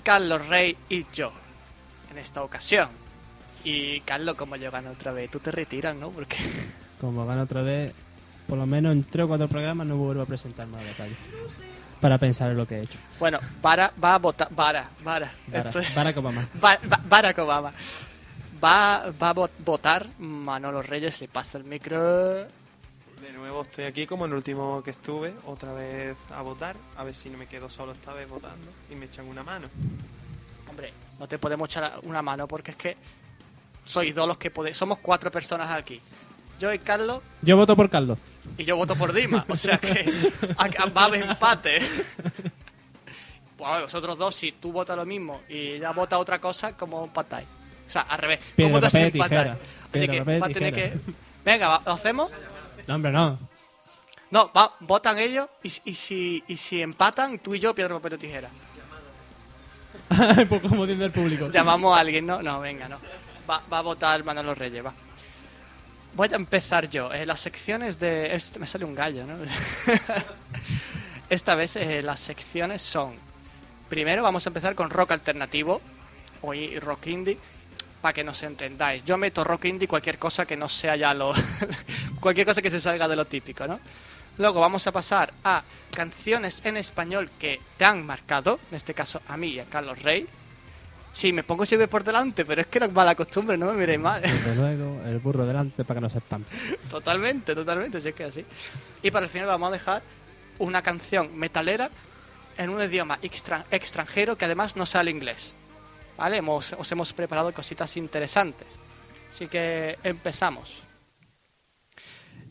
[0.01, 1.33] Carlos Rey y yo.
[2.09, 2.87] En esta ocasión.
[3.65, 6.09] Y Carlos, como yo gano otra vez, tú te retiras, ¿no?
[6.09, 6.37] Porque
[7.01, 7.93] Como van otra vez,
[8.47, 11.15] por lo menos en tres o cuatro programas no vuelvo a presentar más batalla.
[11.99, 12.97] Para pensar en lo que he hecho.
[13.19, 14.47] Bueno, Vara va a votar.
[14.51, 15.29] Vara, Vara.
[15.47, 16.47] Bara- Esto es- Barack Obama.
[16.53, 17.73] Ba- Ba- Barack Obama.
[18.65, 21.99] Va, va a vo- votar Manolo Reyes, le pasa el micro.
[22.45, 27.03] De nuevo estoy aquí como en el último que estuve, otra vez a votar, a
[27.03, 29.67] ver si no me quedo solo esta vez votando y me echan una mano.
[30.69, 32.97] Hombre, no te podemos echar una mano porque es que
[33.85, 34.77] sois dos los que podéis.
[34.77, 36.01] Somos cuatro personas aquí.
[36.59, 38.17] Yo y Carlos Yo voto por Carlos.
[38.57, 39.45] y yo voto por Dima.
[39.47, 40.09] O sea que
[40.57, 41.77] a- va a haber empate.
[43.57, 46.75] Pues a ver, vosotros dos, si tú votas lo mismo y ella vota otra cosa,
[46.75, 47.47] como empatáis.
[47.87, 48.39] O sea, al revés.
[48.55, 49.29] Piedra, ¿Cómo papel, desempatáis?
[49.29, 49.57] tijera.
[49.93, 50.93] Así que papel, va a tener que.
[51.43, 52.31] Venga, va- ¿lo hacemos?
[52.87, 53.39] No, hombre, no.
[54.31, 57.93] No, va, votan ellos y, si- y si, y si empatan, tú y yo, piedra,
[57.95, 58.49] papel o tijera.
[60.49, 61.49] Poco como tiene el público.
[61.51, 62.41] Llamamos a alguien, ¿no?
[62.41, 62.97] No, venga, no.
[63.49, 64.93] Va, va a votar Manolo Reyes, va.
[66.13, 67.11] Voy a empezar yo.
[67.13, 68.33] Eh, las secciones de...
[68.35, 69.35] Este, me sale un gallo, ¿no?
[71.29, 73.15] Esta vez eh, las secciones son...
[73.89, 75.81] Primero vamos a empezar con rock alternativo,
[76.41, 77.37] hoy rock indie,
[78.05, 79.03] para que nos entendáis.
[79.03, 81.33] Yo meto rock indie cualquier cosa que no sea ya lo...
[82.19, 83.79] cualquier cosa que se salga de lo típico, ¿no?
[84.37, 89.23] Luego vamos a pasar a canciones en español que te han marcado, en este caso
[89.27, 90.27] a mí y a Carlos Rey.
[91.11, 93.99] Sí, me pongo siempre por delante, pero es que era mala costumbre, no me miréis
[93.99, 94.21] mal.
[94.21, 96.55] Desde luego, el burro delante para que no se espante.
[96.91, 98.45] totalmente, totalmente, si es que así.
[99.01, 100.03] Y para el final vamos a dejar
[100.59, 101.89] una canción metalera
[102.55, 105.53] en un idioma extra- extranjero que además no sale inglés.
[106.17, 106.37] ¿Vale?
[106.37, 108.67] Hemos, os hemos preparado cositas interesantes.
[109.29, 110.83] Así que empezamos.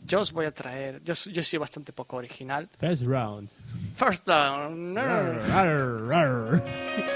[0.05, 1.01] Yo os voy a traer.
[1.03, 2.69] Yo, yo soy bastante poco original.
[2.77, 3.49] First round.
[3.95, 4.97] First down.
[4.97, 7.14] Arr, arr, arr.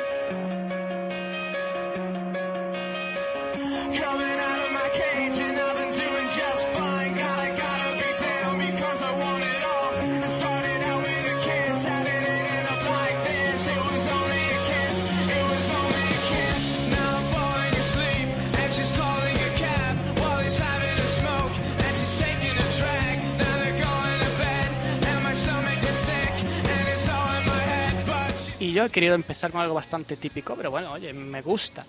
[28.80, 31.84] Yo he querido empezar con algo bastante típico, pero bueno, oye, me gusta.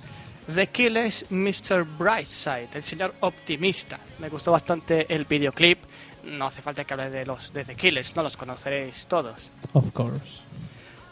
[0.52, 1.84] The Killers, Mr.
[1.84, 3.96] Brightside, el señor optimista.
[4.18, 5.78] Me gustó bastante el videoclip.
[6.24, 9.36] No hace falta que hable de los de The Killers, no los conoceréis todos.
[9.72, 10.42] Of course.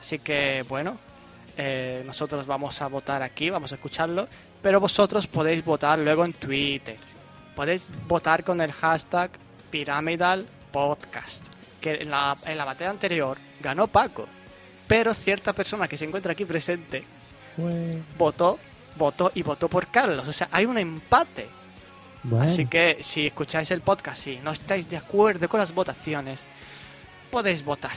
[0.00, 0.98] Así que bueno,
[1.56, 4.26] eh, nosotros vamos a votar aquí, vamos a escucharlo,
[4.60, 6.96] pero vosotros podéis votar luego en Twitter.
[7.54, 9.30] Podéis votar con el hashtag
[9.70, 11.44] Pyramidal Podcast,
[11.80, 14.26] que en la, en la batalla anterior ganó Paco,
[14.88, 17.04] pero cierta persona que se encuentra aquí presente
[17.56, 18.02] Bueno.
[18.16, 18.58] votó,
[18.96, 20.26] votó y votó por Carlos.
[20.26, 21.46] O sea, hay un empate.
[22.24, 22.44] Bueno.
[22.44, 26.42] Así que si escucháis el podcast y no estáis de acuerdo con las votaciones,
[27.30, 27.92] podéis votar.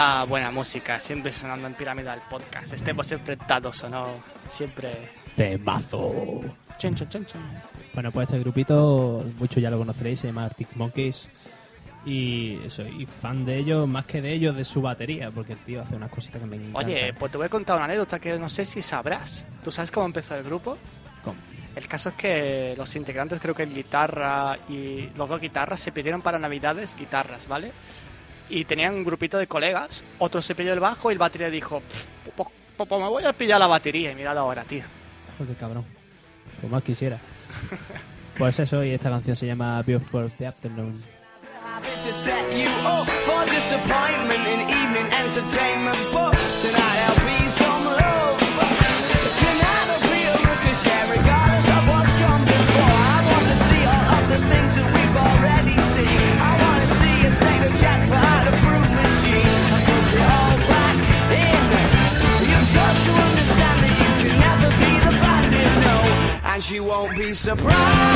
[0.00, 2.72] La buena música, siempre sonando en Pyramidal Podcast.
[2.72, 4.06] Estemos enfrentados o no,
[4.48, 4.88] siempre.
[5.36, 6.14] Temazo.
[6.78, 7.26] Chun, chun, chun.
[7.92, 11.28] Bueno, pues este grupito, muchos ya lo conoceréis, se llama Arctic Monkeys.
[12.06, 15.82] Y soy fan de ellos, más que de ellos, de su batería, porque el tío
[15.82, 16.82] hace unas cositas que me encantan.
[16.82, 19.44] Oye, pues te voy a contar una anécdota que no sé si sabrás.
[19.62, 20.78] ¿Tú sabes cómo empezó el grupo?
[21.22, 21.36] ¿Cómo?
[21.76, 25.92] El caso es que los integrantes, creo que el guitarra y los dos guitarras se
[25.92, 27.72] pidieron para Navidades guitarras, ¿vale?
[28.50, 31.80] Y tenían un grupito de colegas, otro se pilló el bajo y el batería dijo,
[31.80, 32.04] "Pff,
[32.36, 34.82] pues, pues, pues me voy a pillar la batería y míralo ahora, tío.
[35.38, 35.84] Joder, cabrón.
[36.60, 37.18] Como más quisiera.
[38.38, 41.02] pues eso, y esta canción se llama Beautiful the Afternoon.
[41.62, 46.32] Happy to set you up for disappointment in evening entertainment, but
[46.62, 46.89] tonight
[67.56, 68.09] surprise.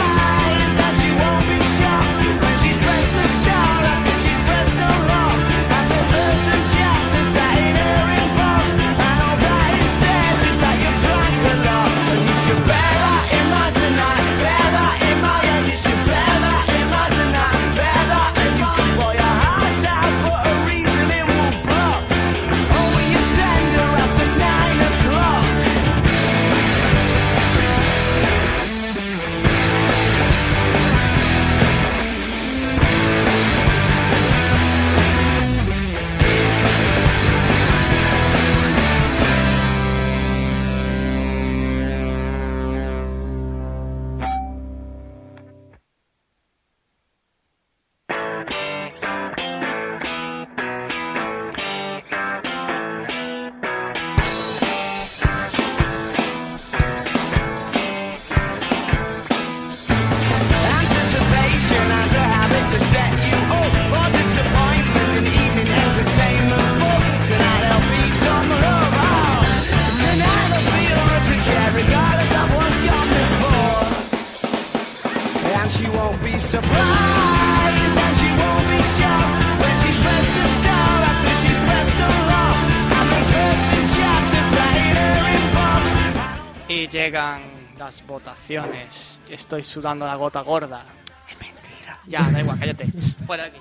[89.29, 90.85] Estoy sudando la gota gorda.
[91.31, 91.99] Es mentira.
[92.07, 92.87] Ya, da igual, cállate.
[93.27, 93.59] Fuera de aquí.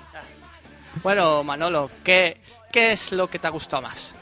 [1.02, 4.14] Bueno, Manolo, ¿qué, ¿qué es lo que te ha gustado más?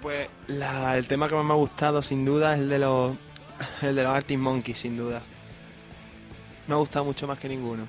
[0.00, 3.16] Pues la- el tema que más me ha gustado sin duda es el de los
[3.82, 5.22] el de los Arctic Monkeys, sin duda.
[6.66, 7.86] Me ha gustado mucho más que ninguno.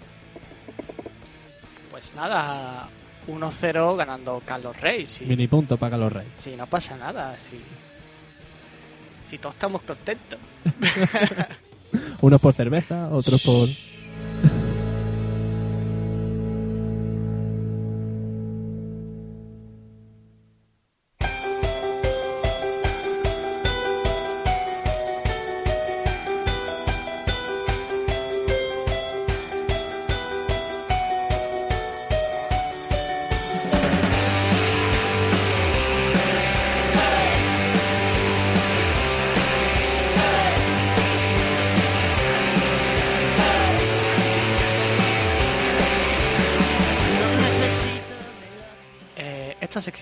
[1.91, 2.87] Pues nada,
[3.27, 5.05] 1-0 ganando Carlos Rey.
[5.05, 6.31] Sí, Mini punto para los Reyes.
[6.37, 7.37] sí, no pasa nada.
[7.37, 7.61] Sí.
[9.29, 10.39] Si todos estamos contentos.
[12.21, 13.69] Unos por cerveza, otros por...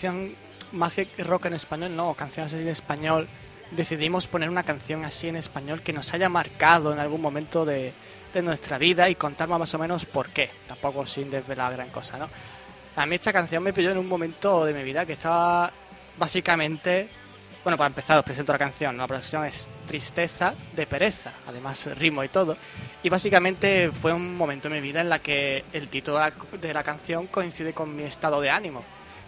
[0.02, 0.34] Sección,
[0.72, 3.28] más que rock en español, no, canciones en español,
[3.70, 7.94] decidimos poner una canción así en español que nos haya marcado en algún momento de,
[8.34, 12.18] de nuestra vida y contar más o menos por qué, tampoco sin desvelar gran cosa,
[12.18, 12.30] ¿no?
[12.96, 15.72] A mí esta canción me pilló en un momento de mi vida que estaba
[16.18, 17.08] básicamente,
[17.64, 19.04] bueno, para empezar os presento la canción, ¿no?
[19.04, 22.58] la canción es Tristeza de Pereza, además ritmo y todo,
[23.04, 26.34] y básicamente fue un momento en mi vida en la que el título de la,
[26.60, 28.84] de la canción coincide con mi estado de ánimo.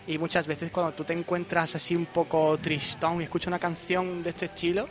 [0.07, 4.21] Y muchas veces cuando tú te encuentras así un poco tristón y escuchas una canción
[4.21, 4.87] de este estilo,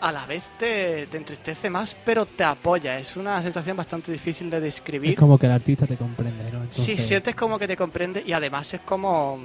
[0.00, 2.98] a la vez te, te entristece más, pero te apoya.
[2.98, 5.12] Es una sensación bastante difícil de describir.
[5.12, 6.64] Es como que el artista te comprende, ¿no?
[6.70, 9.38] Sí, Entonces, sientes como que te comprende y además es como,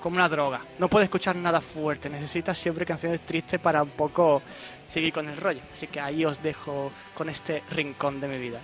[0.00, 0.62] como una droga.
[0.78, 4.40] No puedes escuchar nada fuerte, necesitas siempre canciones tristes para un poco
[4.86, 5.60] seguir con el rollo.
[5.70, 8.60] Así que ahí os dejo con este rincón de mi vida.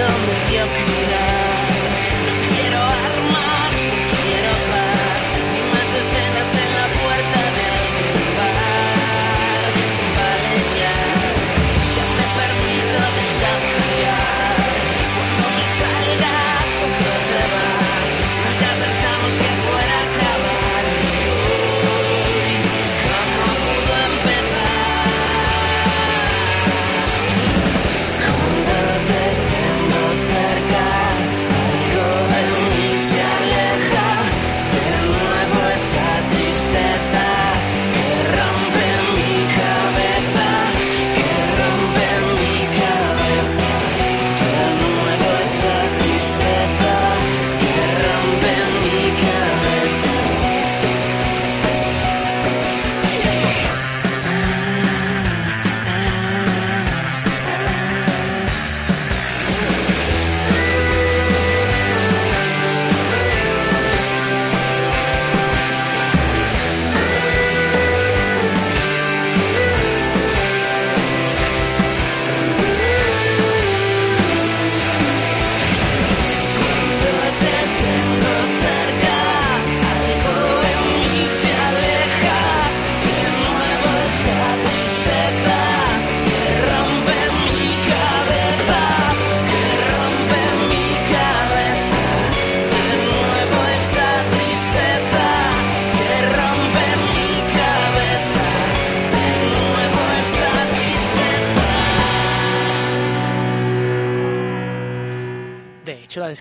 [0.00, 1.29] Necesito mediocridad.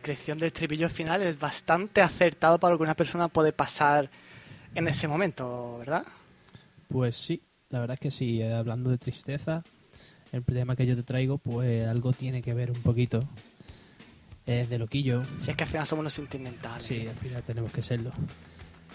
[0.09, 4.09] Descripción del estribillo final es bastante acertado para lo que una persona puede pasar
[4.75, 6.05] en ese momento, ¿verdad?
[6.87, 8.41] Pues sí, la verdad es que sí.
[8.41, 9.63] eh, hablando de tristeza,
[10.31, 13.27] el tema que yo te traigo, pues algo tiene que ver un poquito.
[14.45, 15.21] Es de loquillo.
[15.39, 16.83] Si es que al final somos unos sentimentales.
[16.83, 18.11] Sí, al final tenemos que serlo.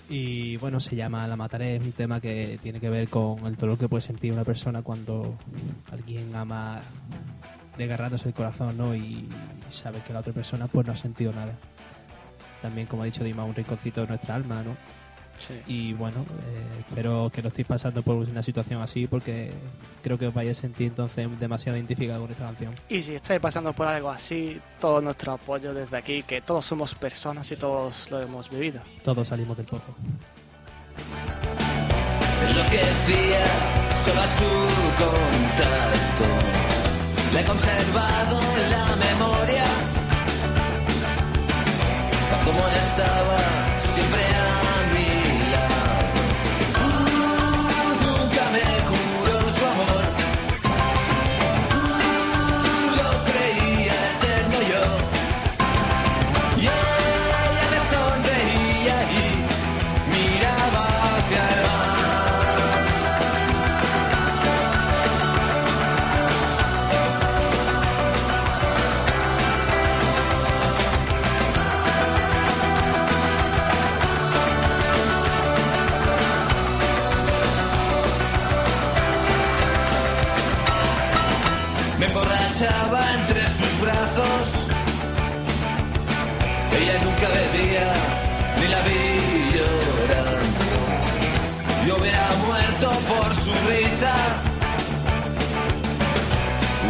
[0.09, 3.57] Y bueno, se llama La Mataré, es un tema que tiene que ver con el
[3.57, 5.39] dolor que puede sentir una persona cuando
[5.91, 6.81] alguien ama
[7.77, 8.95] desgarrándose el corazón, ¿no?
[8.95, 9.29] Y
[9.69, 11.55] sabe que la otra persona pues no ha sentido nada.
[12.63, 14.77] También, como ha dicho Dima, un rinconcito de nuestra alma, ¿no?
[15.39, 15.55] Sí.
[15.67, 19.53] Y bueno, eh, espero que no estéis pasando por una situación así porque
[20.03, 22.75] creo que os vais a sentir entonces demasiado identificados con esta canción.
[22.89, 26.95] Y si estáis pasando por algo así, todo nuestro apoyo desde aquí, que todos somos
[26.95, 28.81] personas y todos lo hemos vivido.
[29.03, 29.95] Todos salimos del pozo.
[32.49, 33.45] Enloquecía
[34.05, 36.54] solo a su contacto.
[37.35, 39.65] Le he conservado la memoria.
[42.45, 43.64] Como estaba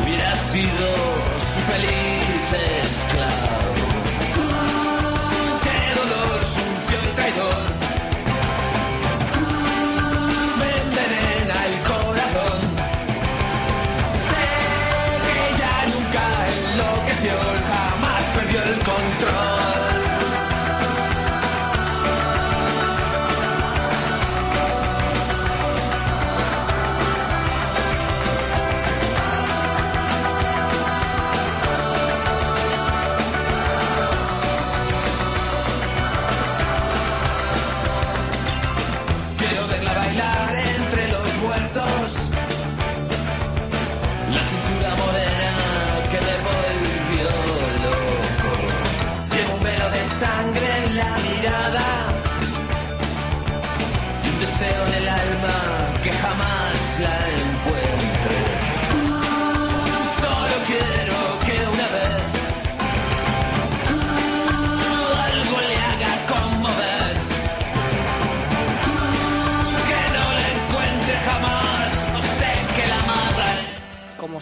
[0.03, 0.95] Hubiera sido
[1.39, 2.53] su feliz
[2.83, 3.44] esclavo.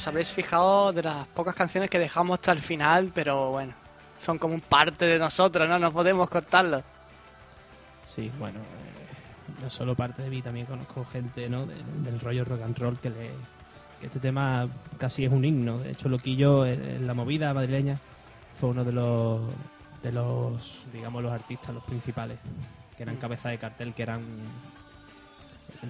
[0.03, 3.73] Os habréis fijado, de las pocas canciones que dejamos hasta el final, pero bueno,
[4.19, 5.79] son como un parte de nosotros, ¿no?
[5.79, 6.83] No podemos cortarlo.
[8.05, 11.67] Sí, bueno, eh, no solo parte de mí, también conozco gente ¿no?
[11.67, 13.31] de- del rollo rock and roll que, le,
[14.01, 15.79] que este tema casi es un himno.
[15.79, 17.97] De hecho, Loquillo, en, en la movida madrileña,
[18.59, 19.41] fue uno de los,
[20.03, 22.39] de los, digamos, los artistas, los principales,
[22.97, 24.23] que eran cabeza de cartel, que eran...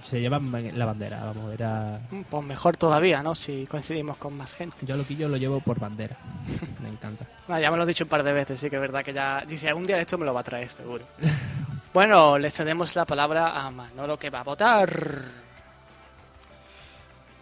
[0.01, 2.01] Se llevan la bandera, vamos, era...
[2.31, 3.35] Pues mejor todavía, ¿no?
[3.35, 4.77] Si coincidimos con más gente.
[4.87, 6.17] Yo a Loquillo lo llevo por bandera,
[6.81, 7.27] me encanta.
[7.47, 9.13] Ah, ya me lo he dicho un par de veces, sí que es verdad que
[9.13, 9.45] ya...
[9.47, 11.05] Dice, algún día esto me lo va a traer, seguro.
[11.95, 14.91] bueno, le cedemos la palabra a Manolo que va a votar.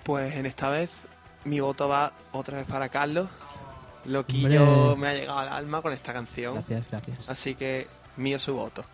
[0.02, 0.90] Pues en esta vez
[1.44, 3.28] mi voto va otra vez para Carlos.
[4.06, 4.96] Loquillo Hombre.
[4.96, 6.54] me ha llegado al alma con esta canción.
[6.54, 7.28] Gracias, gracias.
[7.28, 7.86] Así que
[8.16, 8.84] mío su voto.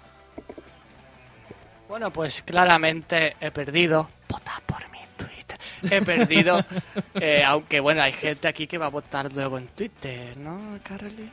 [1.89, 4.09] Bueno, pues claramente he perdido.
[4.29, 5.59] Vota por mi Twitter.
[5.91, 6.65] He perdido.
[7.15, 11.31] eh, aunque bueno, hay gente aquí que va a votar luego en Twitter, ¿no, Carly?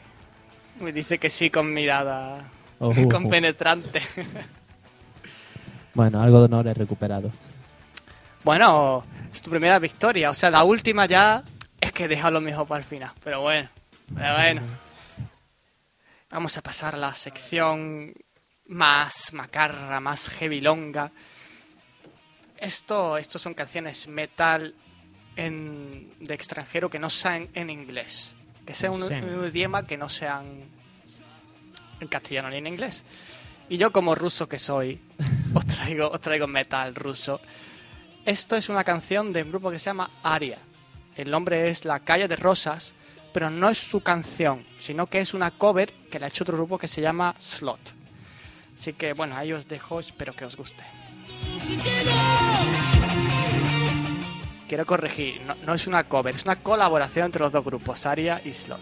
[0.79, 2.43] Me dice que sí con mirada
[2.79, 4.01] Ojo, con penetrante.
[5.93, 7.31] Bueno, algo de honor he recuperado.
[8.43, 10.29] bueno, es tu primera victoria.
[10.29, 11.43] O sea, la última ya
[11.81, 13.11] es que deja lo mejor para el final.
[13.23, 13.69] Pero bueno,
[14.13, 14.61] pero bueno.
[16.29, 18.13] Vamos a pasar a la sección
[18.73, 21.11] más macarra, más heavy-longa.
[22.57, 24.73] Esto, estos son canciones metal
[25.35, 28.31] en, de extranjero que no sean en inglés.
[28.65, 29.13] Que sea un, Sí.
[29.15, 30.45] un idioma que no sean
[31.99, 33.03] en castellano ni en inglés.
[33.69, 34.99] Y yo como ruso que soy,
[35.53, 37.41] os traigo, os traigo metal ruso.
[38.25, 40.57] Esto es una canción de un grupo que se llama Aria.
[41.17, 42.93] El nombre es La Calle de Rosas,
[43.33, 46.55] pero no es su canción, sino que es una cover que le ha hecho otro
[46.55, 47.79] grupo que se llama Slot.
[48.75, 50.83] Así que bueno, ahí os dejo, espero que os guste.
[54.67, 58.53] Quiero corregir, no, es una cover, es una colaboración entre los dos grupos, Aria y
[58.53, 58.79] Slot.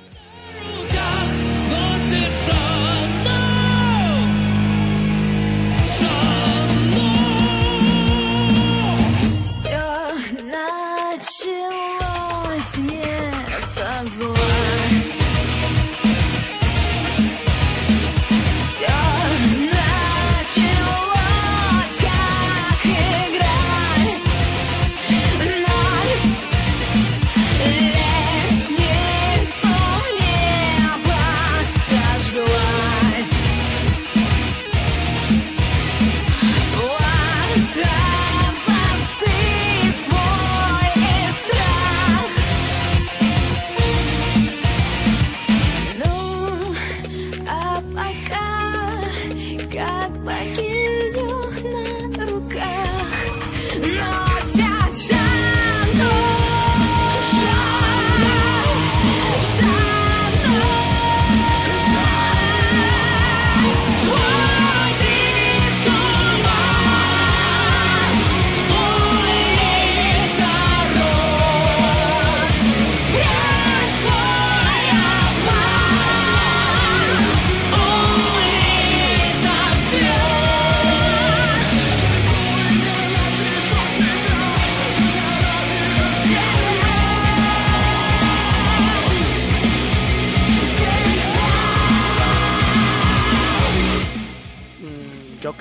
[10.52, 12.11] Not.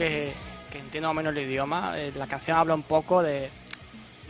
[0.01, 0.32] Que,
[0.72, 3.51] entiendo más menos el idioma, eh, la canción habla un poco de,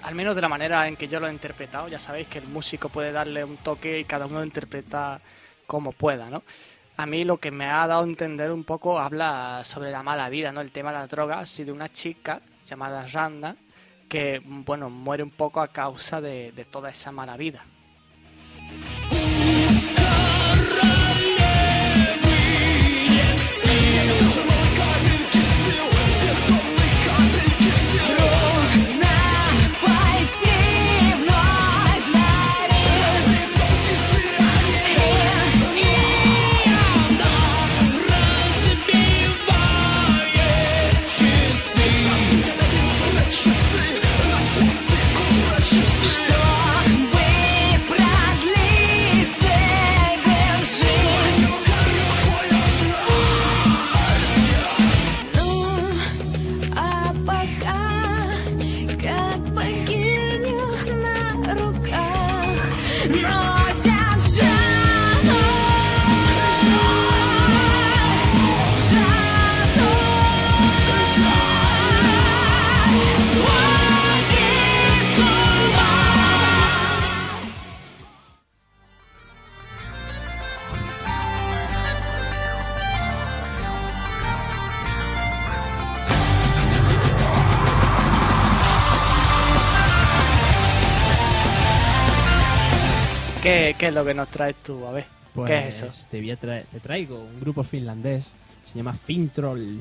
[0.02, 2.48] al menos de la manera en que yo lo he interpretado, ya sabéis que el
[2.48, 5.20] músico puede darle un toque y cada uno lo interpreta
[5.68, 6.42] como pueda, ¿no?
[6.96, 10.28] A mí lo que me ha dado a entender un poco habla sobre la mala
[10.28, 10.60] vida, ¿no?
[10.60, 13.54] El tema de las drogas y de una chica llamada Randa
[14.08, 17.64] que, bueno, muere un poco a causa de toda esa mala vida.
[93.80, 94.86] ¿Qué, es lo que nos traes tú?
[94.86, 96.08] A ver, Pues ¿qué es eso?
[96.10, 98.30] Te, voy a traer- te traigo un grupo finlandés,
[98.64, 99.80] se llama Fintroll.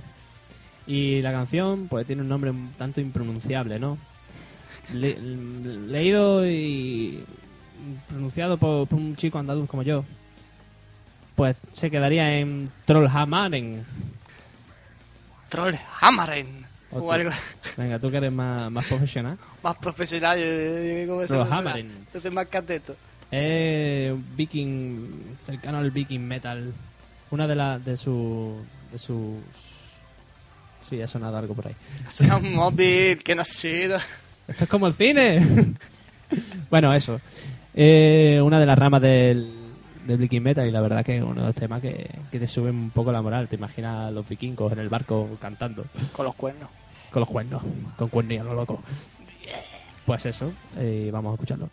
[0.88, 3.98] Y la canción pues tiene un nombre un tanto impronunciable, ¿no?
[4.94, 7.24] Le- leído y
[8.08, 10.04] pronunciado por, por un chico andaluz como yo,
[11.36, 13.86] pues se quedaría en Trollhammaren.
[15.50, 16.66] Trollhammaren.
[16.92, 17.30] O O algo
[17.78, 19.38] Venga, tú que eres más, más profesional.
[19.62, 20.40] más profesional.
[20.40, 21.28] yo- yo- yo-.
[21.28, 22.08] Trollhammaren.
[22.14, 22.96] Yo soy más cateto.
[23.32, 26.74] Es viking, cercano al viking metal.
[27.32, 28.56] Una de las de su
[28.92, 29.38] de sus
[30.90, 31.76] sí, ha sonado algo por ahí.
[32.08, 33.98] Suena un móvil, que nacido.
[34.48, 35.76] Esto es como el cine.
[36.72, 37.22] bueno, eso.
[37.76, 39.52] Eh, una de las ramas del,
[40.08, 42.48] del viking metal y la verdad que es uno de los temas que, que te
[42.48, 43.48] suben un poco la moral.
[43.48, 46.70] Te imaginas a los vikingos en el barco cantando Con los cuernos.
[47.12, 47.62] con los cuernos,
[47.96, 48.82] con cuernillos, lo loco.
[50.06, 51.70] Pues eso, eh, vamos a escucharlo.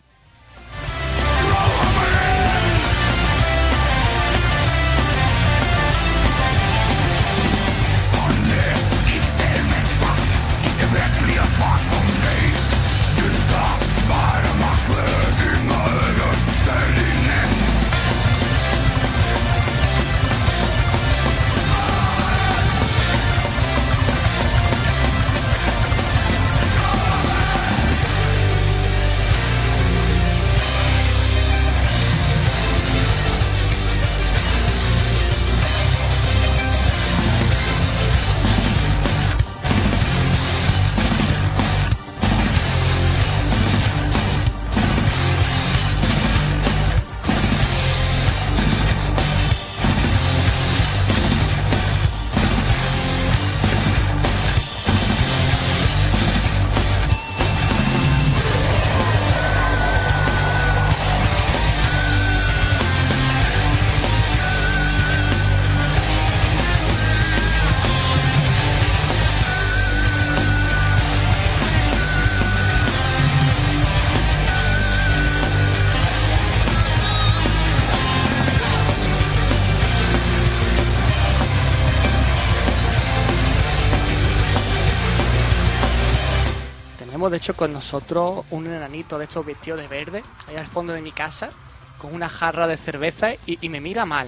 [87.37, 91.03] De hecho con nosotros un enanito de estos vestidos de verde, ahí al fondo de
[91.03, 91.51] mi casa,
[91.99, 94.27] con una jarra de cerveza y, y me mira mal.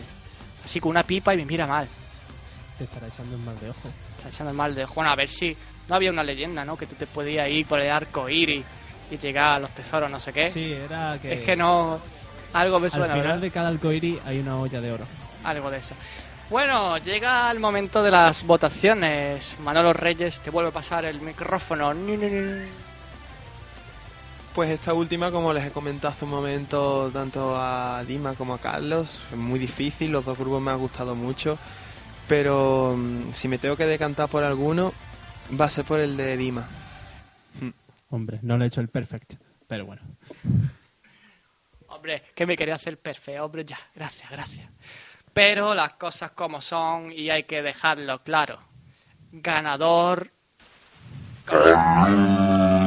[0.62, 1.88] Así con una pipa y me mira mal.
[2.76, 3.88] Te estará echando un mal de ojo.
[4.18, 4.92] Está echando el mal de ojo.
[4.96, 5.56] Bueno, a ver si
[5.88, 6.76] no había una leyenda, ¿no?
[6.76, 8.62] Que tú te podías ir por el arco iris
[9.10, 10.50] y llegar a los tesoros, no sé qué.
[10.50, 11.32] Sí, era que...
[11.32, 11.98] Es que no.
[12.52, 13.38] Algo me Al suena, final ¿verdad?
[13.38, 15.06] de cada arcoíris hay una olla de oro.
[15.44, 15.94] Algo de eso.
[16.50, 19.56] Bueno, llega el momento de las votaciones.
[19.60, 21.94] Manolo Reyes, te vuelve a pasar el micrófono.
[21.94, 22.87] Ni, ni, ni.
[24.58, 28.58] Pues esta última, como les he comentado hace un momento, tanto a Dima como a
[28.58, 31.56] Carlos, es muy difícil, los dos grupos me han gustado mucho,
[32.26, 34.92] pero mm, si me tengo que decantar por alguno,
[35.48, 36.68] va a ser por el de Dima.
[38.10, 39.34] Hombre, no le he hecho el perfect,
[39.68, 40.02] pero bueno.
[41.86, 43.44] Hombre, que me quería hacer perfecto.
[43.44, 44.68] Hombre, ya, gracias, gracias.
[45.32, 48.58] Pero las cosas como son y hay que dejarlo claro.
[49.30, 50.32] Ganador.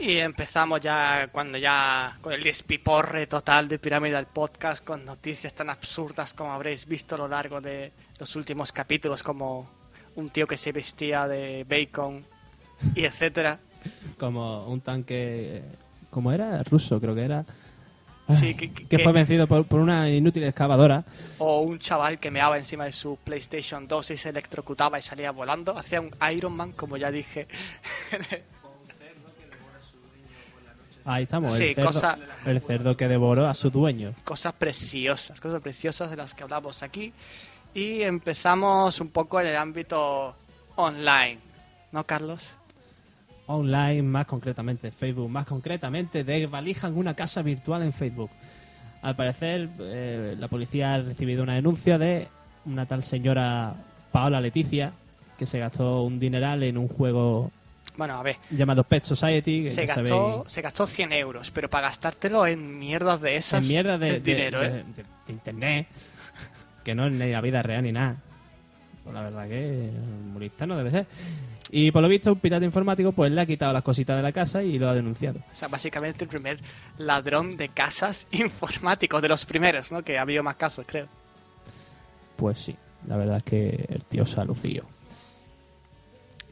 [0.00, 5.68] Y empezamos ya cuando ya con el despiporre total de Pirámide Podcast con noticias tan
[5.68, 9.68] absurdas como habréis visto a lo largo de los últimos capítulos como
[10.16, 12.24] un tío que se vestía de bacon
[12.94, 13.60] y etcétera.
[14.18, 15.62] Como un tanque...
[16.10, 16.62] ¿Cómo era?
[16.62, 17.44] Ruso, creo que era.
[18.28, 21.02] Sí, que, que- Que fue vencido por, por una inútil excavadora.
[21.38, 25.30] o un chaval que meaba encima de su PlayStation 2 y se electrocutaba y salía
[25.30, 25.76] volando.
[25.78, 27.48] Hacía un Iron Man, como ya dije.
[31.04, 34.12] Ahí estamos, Sí, el, cerdo, cosa- el cerdo que devoró a su dueño.
[34.24, 37.14] cosas preciosas, cosas preciosas de las que hablamos aquí.
[37.72, 40.36] Y empezamos un poco en el ámbito
[40.76, 41.38] online,
[41.92, 42.50] ¿no, Carlos?
[43.48, 48.30] Online, más concretamente Facebook, más concretamente desvalijan una casa virtual en Facebook.
[49.02, 52.28] Al parecer, eh, la policía ha recibido una denuncia de
[52.66, 53.74] una tal señora
[54.12, 54.92] Paola Leticia,
[55.38, 57.50] que se gastó un dineral en un juego
[57.96, 61.70] Bueno, a ver, llamado Pet Society, que se gastó, sabéis, se gastó 100 euros, pero
[61.70, 64.84] para gastártelo en mierdas de esas en mierda de, es de- dinero, de- ¿eh?
[64.94, 65.86] de- de internet,
[66.84, 68.16] que no es ni la vida real ni nada.
[69.04, 69.90] Pues la verdad que
[70.32, 71.06] muy lista no debe ser.
[71.70, 74.32] Y por lo visto, un pirata informático pues le ha quitado las cositas de la
[74.32, 75.40] casa y lo ha denunciado.
[75.52, 76.60] O sea, básicamente el primer
[76.96, 80.02] ladrón de casas informáticos, de los primeros, ¿no?
[80.02, 81.06] Que ha habido más casos, creo.
[82.36, 84.84] Pues sí, la verdad es que el tío se ha lucido.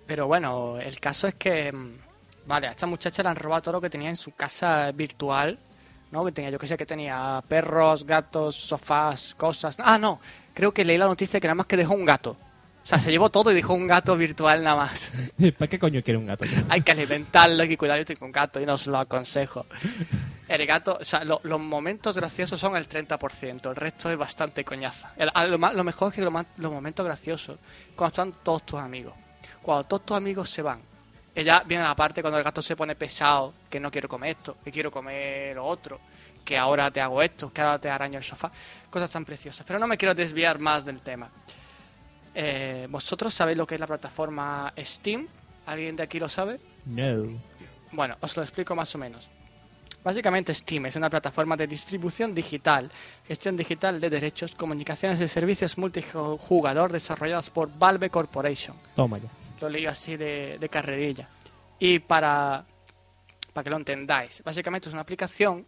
[0.07, 1.99] Pero bueno, el caso es que, mm,
[2.47, 5.59] vale, a esta muchacha le han robado todo lo que tenía en su casa virtual,
[6.11, 6.25] ¿no?
[6.25, 9.77] Que tenía, yo que sé, que tenía perros, gatos, sofás, cosas.
[9.79, 10.21] Ah, no,
[10.55, 12.37] creo que leí la noticia que nada más que dejó un gato.
[12.87, 15.13] O sea, se llevó todo y dejó un gato virtual nada más.
[15.59, 16.45] ¿Para qué coño quiere un gato?
[16.69, 18.03] hay que alimentarlo, hay que cuidarlo.
[18.03, 19.67] Yo tengo un gato y no os lo aconsejo.
[20.47, 24.65] El gato, o sea, lo- los momentos graciosos son el 30%, el resto es bastante
[24.65, 25.13] coñaza.
[25.17, 27.59] El- a lo, más- lo mejor es que lo más- los momentos graciosos,
[27.97, 29.15] cuando están todos tus amigos.
[29.63, 30.79] Cuando todos tus amigos se van.
[31.35, 34.31] Ella viene a la parte cuando el gato se pone pesado, que no quiero comer
[34.39, 35.99] esto, que quiero comer lo otro,
[36.45, 38.51] que ahora te hago esto, que ahora te araño el sofá.
[38.89, 39.67] Cosas tan preciosas.
[39.67, 41.29] Pero no me quiero desviar más del tema.
[42.39, 45.27] Eh, ¿Vosotros sabéis lo que es la plataforma Steam?
[45.65, 46.61] ¿Alguien de aquí lo sabe?
[46.85, 47.41] No.
[47.93, 49.31] Bueno, os lo explico más o menos.
[50.05, 52.91] Básicamente Steam es una plataforma de distribución digital,
[53.27, 58.77] gestión digital de derechos, comunicaciones y servicios multijugador desarrollados por Valve Corporation.
[58.95, 59.31] Toma ya.
[59.63, 61.31] Lo leí así de, de carrerilla.
[61.79, 62.67] Y para,
[63.55, 65.67] para que lo entendáis, básicamente es una aplicación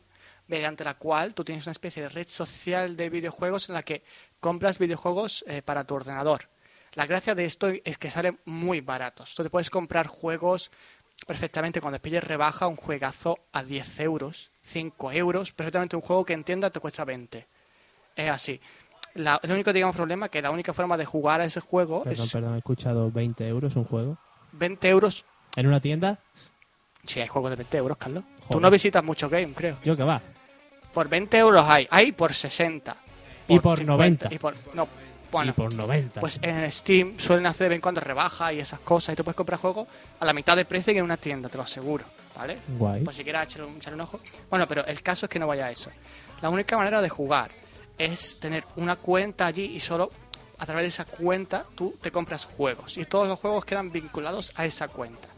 [0.48, 4.04] mediante la cual tú tienes una especie de red social de videojuegos en la que
[4.38, 6.50] compras videojuegos eh, para tu ordenador.
[6.94, 9.34] La gracia de esto es que salen muy baratos.
[9.34, 10.70] Tú te puedes comprar juegos
[11.26, 16.32] perfectamente cuando pilles rebaja, un juegazo a 10 euros, 5 euros, perfectamente un juego que
[16.32, 17.46] entienda te cuesta 20.
[18.16, 18.60] Es así.
[19.14, 22.04] La- el único, digamos, problema es que la única forma de jugar a ese juego
[22.04, 24.16] Perdón, es perdón, he escuchado 20 euros un juego.
[24.52, 25.24] 20 euros.
[25.56, 26.18] ¿En una tienda?
[27.04, 28.22] Sí, hay juegos de 20 euros, Carlos.
[28.40, 28.62] Tú Joder.
[28.62, 29.76] no visitas mucho game, creo.
[29.82, 30.20] Yo que va.
[30.92, 31.86] Por 20 euros hay.
[31.90, 32.96] Hay por 60.
[33.48, 33.84] Y por 50,
[34.28, 34.34] 90.
[34.34, 34.86] Y por, no,
[35.30, 36.20] bueno, Y por 90.
[36.20, 39.12] pues en Steam suelen hacer de vez en cuando rebaja y esas cosas.
[39.12, 39.86] Y tú puedes comprar juegos
[40.20, 42.04] a la mitad de precio que en una tienda, te lo aseguro.
[42.36, 42.58] ¿Vale?
[42.68, 43.02] Guay.
[43.02, 44.20] Pues si quieres echarle un, echarle un ojo.
[44.48, 45.90] Bueno, pero el caso es que no vaya a eso.
[46.40, 47.50] La única manera de jugar
[47.98, 50.10] es tener una cuenta allí y solo
[50.56, 52.96] a través de esa cuenta tú te compras juegos.
[52.96, 55.28] Y todos los juegos quedan vinculados a esa cuenta.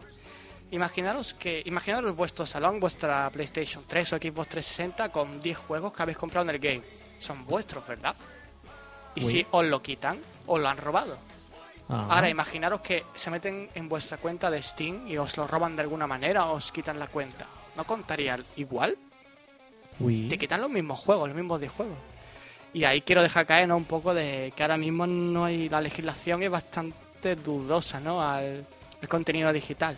[0.72, 6.02] Imaginaros que imaginaros vuestro salón, vuestra PlayStation 3 o Xbox 360 con 10 juegos que
[6.02, 6.82] habéis comprado en el game.
[7.18, 8.14] Son vuestros, ¿verdad?
[9.14, 9.30] Y Uy.
[9.30, 11.16] si os lo quitan, os lo han robado.
[11.88, 12.14] Ajá.
[12.14, 15.82] Ahora imaginaros que se meten en vuestra cuenta de Steam y os lo roban de
[15.82, 17.46] alguna manera o os quitan la cuenta.
[17.76, 18.96] ¿No contaría igual?
[19.98, 20.28] Uy.
[20.28, 21.98] Te quitan los mismos juegos, los mismos de juegos.
[22.72, 23.76] Y ahí quiero dejar caer ¿no?
[23.76, 28.22] un poco de que ahora mismo no hay la legislación es bastante dudosa ¿no?
[28.22, 28.64] al
[29.02, 29.96] el contenido digital.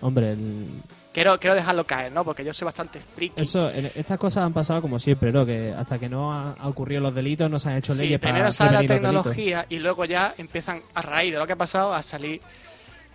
[0.00, 0.68] Hombre, el-
[1.12, 2.24] Quiero, quiero dejarlo caer, ¿no?
[2.24, 3.40] Porque yo soy bastante friki.
[3.42, 5.44] eso, estas cosas han pasado como siempre, ¿no?
[5.44, 8.18] Que hasta que no ha, ha ocurrido los delitos no se han hecho Sí, leyes
[8.18, 11.56] para primero sale la tecnología y luego ya empiezan, a raíz de lo que ha
[11.56, 12.40] pasado, a salir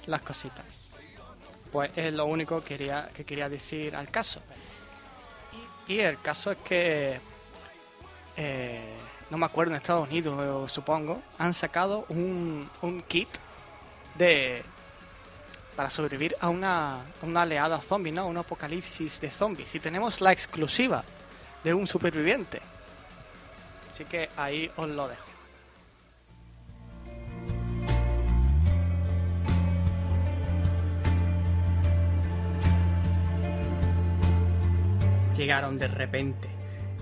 [0.06, 0.66] las cositas.
[1.72, 4.42] Pues es lo único que quería, que quería decir al caso.
[5.88, 7.20] Y, y el caso es que,
[8.38, 8.94] eh,
[9.32, 13.28] no me acuerdo, en Estados Unidos, supongo, han sacado un, un kit
[14.18, 14.64] de
[15.78, 18.26] para sobrevivir a una, una zombie, ¿no?
[18.26, 19.76] Un apocalipsis de zombies.
[19.76, 21.04] Y tenemos la exclusiva
[21.64, 22.60] de un superviviente.
[23.92, 25.30] Así que ahí os lo dejo.
[35.36, 36.50] Llegaron de repente.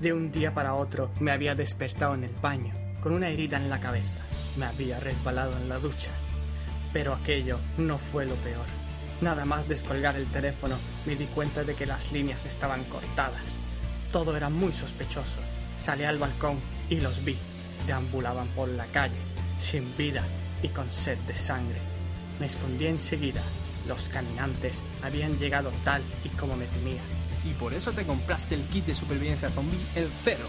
[0.01, 3.69] De un día para otro me había despertado en el baño, con una herida en
[3.69, 4.26] la cabeza.
[4.57, 6.11] Me había resbalado en la ducha.
[6.96, 8.66] Pero aquello no fue lo peor.
[9.20, 13.43] Nada más descolgar el teléfono me di cuenta de que las líneas estaban cortadas.
[14.14, 15.39] Todo era muy sospechoso.
[15.78, 16.58] Salí al balcón
[16.89, 17.36] y los vi.
[17.86, 19.18] Deambulaban por la calle,
[19.60, 20.24] sin vida
[20.64, 21.80] y con sed de sangre.
[22.39, 23.41] Me escondí enseguida.
[23.89, 27.02] Los caminantes habían llegado tal y como me temía.
[27.43, 30.46] Y por eso te compraste el kit de supervivencia zombie, el Cero.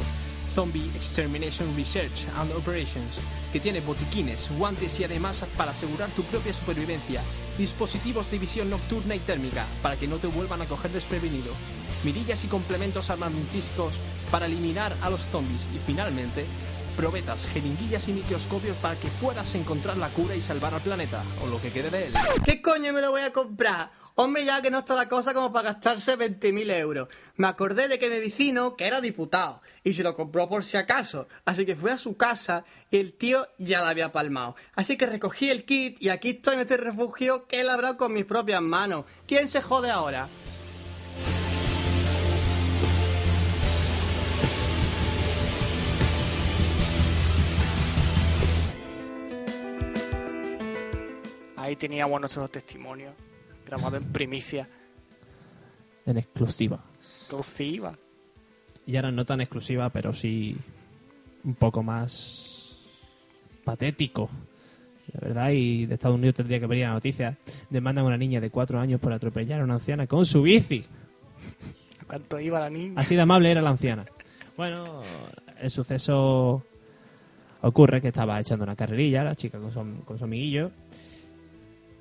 [0.56, 3.20] Zombie Extermination Research and Operations,
[3.52, 7.20] que tiene botiquines, guantes y además para asegurar tu propia supervivencia.
[7.58, 11.52] Dispositivos de visión nocturna y térmica, para que no te vuelvan a coger desprevenido.
[12.04, 13.96] Mirillas y complementos armamentísticos
[14.30, 15.68] para eliminar a los zombies.
[15.74, 16.46] Y finalmente,
[16.96, 21.48] probetas, jeringuillas y microscopios para que puedas encontrar la cura y salvar al planeta, o
[21.48, 22.14] lo que quede de él.
[22.46, 23.90] ¿Qué coño me lo voy a comprar?
[24.18, 27.08] Hombre, ya que no está la cosa como para gastarse 20.000 euros.
[27.36, 30.78] Me acordé de que mi vecino, que era diputado, y se lo compró por si
[30.78, 31.28] acaso.
[31.44, 34.56] Así que fui a su casa y el tío ya la había palmado.
[34.74, 38.14] Así que recogí el kit y aquí estoy en este refugio que he labrado con
[38.14, 39.04] mis propias manos.
[39.26, 40.30] ¿Quién se jode ahora?
[51.56, 53.12] Ahí teníamos nuestros testimonios,
[53.66, 54.68] grabados en primicia.
[56.06, 56.84] En exclusiva.
[57.00, 57.98] Exclusiva.
[58.86, 60.56] Y ahora no tan exclusiva, pero sí
[61.44, 62.76] un poco más
[63.64, 64.30] patético.
[65.12, 67.36] La verdad, y de Estados Unidos tendría que venir la noticia.
[67.70, 70.84] Demandan a una niña de cuatro años por atropellar a una anciana con su bici.
[72.06, 72.94] ¿Cuánto iba la niña?
[72.96, 74.04] Así de amable era la anciana.
[74.56, 75.02] Bueno,
[75.60, 76.62] el suceso
[77.62, 80.70] ocurre que estaba echando una carrerilla la chica con su, con su amiguillo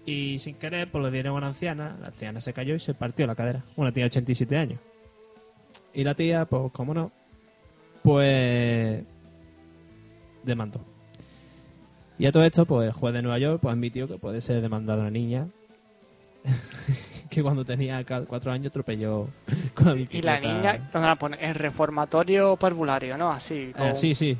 [0.05, 2.93] y sin querer pues le dieron a una anciana, la anciana se cayó y se
[2.93, 3.63] partió la cadera.
[3.75, 4.79] Una tía de 87 años.
[5.93, 7.11] Y la tía, pues como no,
[8.03, 9.03] pues
[10.43, 10.79] demandó.
[12.17, 14.61] Y a todo esto, pues el juez de Nueva York pues admitió que puede ser
[14.61, 15.47] demandada una niña
[17.29, 19.27] que cuando tenía cuatro años atropelló
[19.73, 20.39] con la Y bicicleta.
[20.39, 21.37] la niña, ¿dónde la pone?
[21.41, 23.31] En reformatorio parvulario, ¿no?
[23.31, 23.55] Así.
[23.55, 24.37] Eh, con- sí, sí.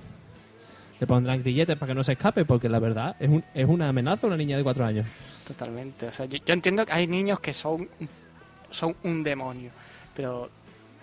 [1.00, 3.89] Le pondrán grilletes para que no se escape, porque la verdad es, un, es una
[3.89, 5.06] amenaza una niña de cuatro años.
[5.46, 6.08] Totalmente.
[6.08, 7.89] O sea, yo, yo entiendo que hay niños que son,
[8.72, 9.72] son un demonio.
[10.16, 10.50] Pero,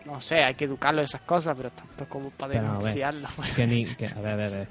[0.07, 3.15] no sé, hay que educarlos esas cosas, pero tanto como para Pero, a ver.
[3.55, 4.69] Que, ni, que, a ver, a ver.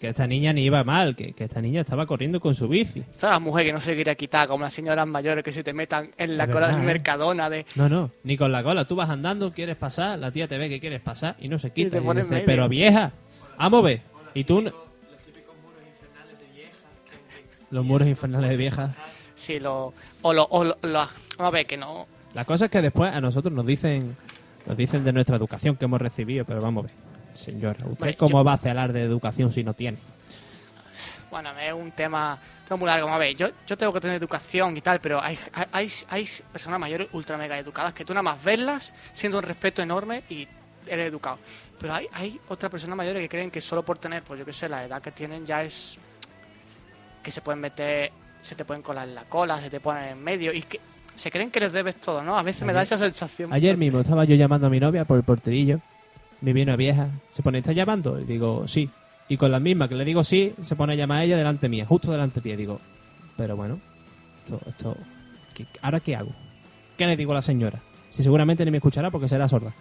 [0.00, 3.04] Que esta niña ni iba mal, que, que esta niña estaba corriendo con su bici.
[3.16, 5.74] Son las mujeres que no se quiere quitar, como las señoras mayores que se te
[5.74, 6.92] metan en la Es cola verdad, del ¿eh?
[6.92, 7.66] Mercadona de...
[7.74, 8.86] No, no, ni con la cola.
[8.86, 11.70] Tú vas andando, quieres pasar, la tía te ve que quieres pasar y no se
[11.70, 11.90] quita.
[11.90, 13.12] te Y pone en dice, pero vieja,
[13.56, 14.13] a ver.
[14.34, 14.70] Y tú...
[17.70, 18.94] Los muros infernales de viejas.
[19.34, 22.06] Sí, lo, o lo, o lo- lo- vamos a ver, que no...
[22.34, 24.16] La cosa es que después a nosotros nos dicen
[24.66, 26.96] nos dicen de nuestra educación que hemos recibido, pero vamos a ver.
[27.34, 29.98] Señora, ¿usted cómo yo- va a hacer hablar de educación si no tiene?
[31.30, 33.08] Bueno, es un tema, tema muy largo.
[33.08, 36.28] A ver, yo, yo tengo que tener educación y tal, pero hay, hay, hay, hay
[36.52, 40.46] personas mayores ultra mega educadas que tú nada más verlas, siendo un respeto enorme y
[40.86, 41.38] eres educado.
[41.80, 44.52] Pero hay, hay otras personas mayores que creen que solo por tener, pues yo qué
[44.52, 45.98] sé, la edad que tienen ya es
[47.22, 48.10] que se pueden meter,
[48.40, 50.80] se te pueden colar en la cola, se te ponen en medio y que
[51.16, 52.36] se creen que les debes todo, ¿no?
[52.36, 53.52] A veces me da esa sensación.
[53.52, 55.80] Ayer mismo estaba yo llamando a mi novia por el porterillo.
[56.40, 58.20] Me viene una vieja, se pone, ¿estás llamando?
[58.20, 58.90] Y digo, sí.
[59.28, 61.68] Y con la misma que le digo sí, se pone a llamar a ella delante
[61.68, 62.56] mía, justo delante mía.
[62.56, 62.80] Digo,
[63.36, 63.80] pero bueno,
[64.44, 64.96] esto, esto,
[65.54, 66.30] ¿qué- ¿ahora qué hago?
[66.98, 67.80] ¿Qué le digo a la señora?
[68.10, 69.72] Si seguramente ni me escuchará porque será sorda.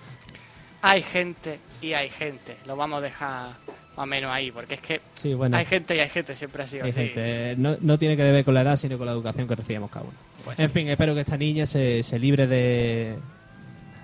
[0.83, 3.47] Hay gente y hay gente, lo vamos a dejar
[3.95, 5.55] más o menos ahí, porque es que Sí, bueno.
[5.57, 6.99] hay gente y hay gente, siempre ha sido Hay así.
[6.99, 9.89] gente, no, no tiene que ver con la edad, sino con la educación que recibimos
[9.89, 10.13] cada uno.
[10.43, 10.73] Pues en sí.
[10.73, 13.15] fin, espero que esta niña se, se libre de.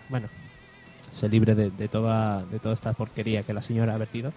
[0.09, 0.27] Bueno,
[1.11, 4.31] se libre de, de toda, de toda esta porquería que la señora ha vertido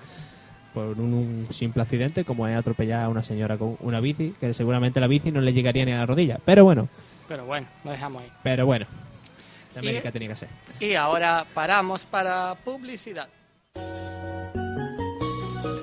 [0.75, 4.55] por un, un simple accidente, como es atropellar a una señora con una bici, que
[4.55, 6.39] seguramente la bici no le llegaría ni a la rodilla.
[6.45, 6.89] Pero bueno,
[7.29, 8.33] Pero bueno, lo dejamos ahí.
[8.43, 8.87] pero bueno.
[9.75, 10.49] De Y- América tenía que ser.
[10.81, 13.29] Y ahora paramos para publicidad.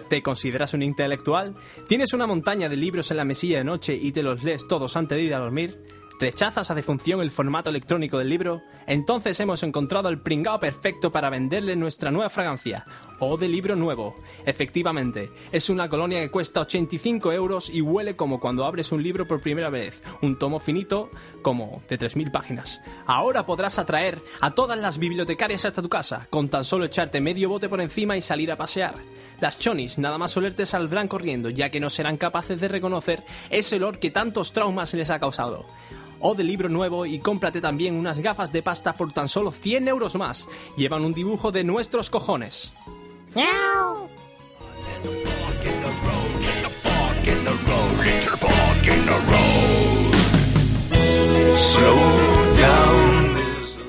[0.09, 1.53] ¿Te consideras un intelectual?
[1.87, 4.95] ¿Tienes una montaña de libros en la mesilla de noche y te los lees todos
[4.97, 5.77] antes de ir a dormir?
[6.19, 8.61] ¿Rechazas a defunción el formato electrónico del libro?
[8.87, 12.85] Entonces hemos encontrado el pringao perfecto para venderle nuestra nueva fragancia.
[13.19, 14.15] O de libro nuevo.
[14.45, 19.27] Efectivamente, es una colonia que cuesta 85 euros y huele como cuando abres un libro
[19.27, 20.01] por primera vez.
[20.21, 21.09] Un tomo finito
[21.41, 22.81] como de 3.000 páginas.
[23.05, 27.49] Ahora podrás atraer a todas las bibliotecarias hasta tu casa, con tan solo echarte medio
[27.49, 28.95] bote por encima y salir a pasear.
[29.41, 33.77] Las chonis nada más olerte saldrán corriendo, ya que no serán capaces de reconocer ese
[33.77, 35.65] olor que tantos traumas les ha causado.
[36.19, 39.87] O de libro nuevo y cómprate también unas gafas de pasta por tan solo 100
[39.87, 40.49] euros más.
[40.75, 42.73] Llevan un dibujo de nuestros cojones.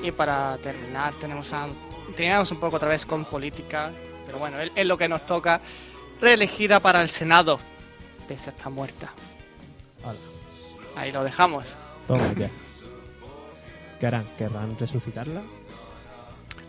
[0.03, 1.67] Y para terminar, tenemos a,
[2.15, 3.91] terminamos un poco otra vez con política,
[4.25, 5.61] pero bueno, es, es lo que nos toca.
[6.19, 7.59] Reelegida para el Senado,
[8.27, 9.11] pese a estar muerta.
[10.03, 10.19] Hola.
[10.95, 11.75] Ahí lo dejamos.
[12.07, 12.49] Toma ya.
[13.99, 14.25] ¿Qué harán?
[14.37, 15.41] ¿Querrán resucitarla?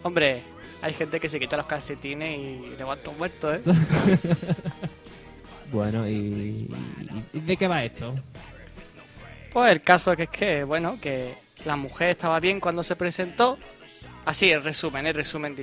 [0.02, 0.42] Hombre,
[0.82, 3.62] hay gente que se quita los calcetines y levanta un muerto, ¿eh?
[5.72, 6.68] Bueno, ¿y,
[7.32, 8.12] y de qué va esto?
[9.50, 13.56] Pues el caso que es que, bueno, que la mujer estaba bien cuando se presentó.
[14.26, 15.56] Así, el resumen, el resumen.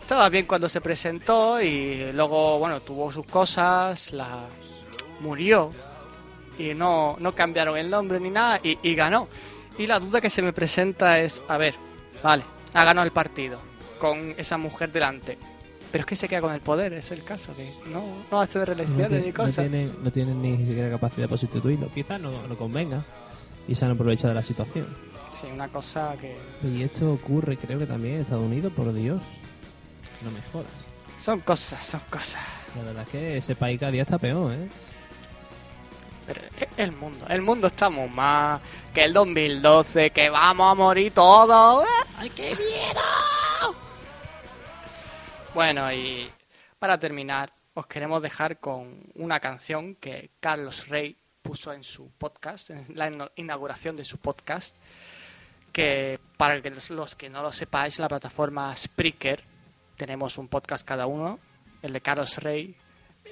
[0.00, 4.46] Estaba bien cuando se presentó y luego, bueno, tuvo sus cosas, la
[5.20, 5.70] murió
[6.58, 9.28] y no, no cambiaron el nombre ni nada y, y ganó.
[9.76, 11.74] Y la duda que se me presenta es, a ver,
[12.22, 13.67] vale, ha ganado el partido
[13.98, 15.38] con esa mujer delante.
[15.90, 18.58] Pero es que se queda con el poder, es el caso, que no, no hace
[18.58, 19.70] de No, reelecciones tiene- ni no cosas.
[20.02, 21.90] no tienen ni siquiera capacidad para sustituirlo.
[21.94, 23.04] Quizás no, no convenga
[23.66, 24.86] y se han aprovechado de la situación.
[25.32, 26.36] Sí, una cosa que...
[26.66, 29.22] Y esto ocurre, creo que también en Estados Unidos, por Dios.
[30.22, 30.66] No me jodas.
[31.22, 32.42] Son cosas, son cosas.
[32.76, 34.68] La verdad es que ese país cada día está peor, ¿eh?
[36.26, 38.60] Pero e- el mundo, el mundo está muy más
[38.92, 41.86] que el 2012, que vamos a morir todos.
[42.18, 43.00] ¡Ay, qué miedo!
[45.58, 46.30] Bueno, y
[46.78, 52.70] para terminar, os queremos dejar con una canción que Carlos Rey puso en su podcast,
[52.70, 54.76] en la inauguración de su podcast,
[55.72, 59.42] que para los- que no lo sepáis, la plataforma Spreaker
[59.96, 61.40] tenemos un podcast cada uno.
[61.82, 62.76] El de Carlos Rey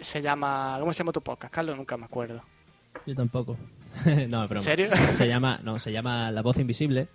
[0.00, 0.78] se llama...
[0.80, 1.76] ¿Cómo se llama tu podcast, Carlos?
[1.76, 2.42] Nunca me acuerdo.
[3.06, 3.56] Yo tampoco.
[4.04, 4.56] no, es broma.
[4.56, 4.88] ¿En serio?
[5.12, 7.06] Se llama, no, se llama La Voz Invisible.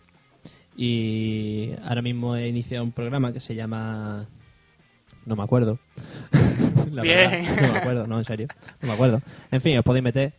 [0.77, 4.25] Y ahora mismo he iniciado un programa que se llama.
[5.25, 5.79] No me acuerdo.
[6.91, 7.29] La Bien.
[7.31, 8.47] verdad, no me acuerdo, no, en serio.
[8.81, 9.21] No me acuerdo.
[9.51, 10.33] En fin, os podéis meter.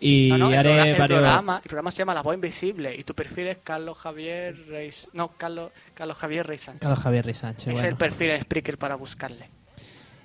[0.00, 1.18] Y No, no, el, haré progra- el varios.
[1.20, 5.08] programa, el programa se llama La Voz Invisible y tu perfil es Carlos Javier Reis...
[5.14, 6.80] No, Carlos, Carlos Javier Rey Sánchez.
[6.82, 7.66] Carlos Javier Rey Sánchez.
[7.68, 7.88] es bueno.
[7.88, 9.48] el perfil de Spreaker para buscarle.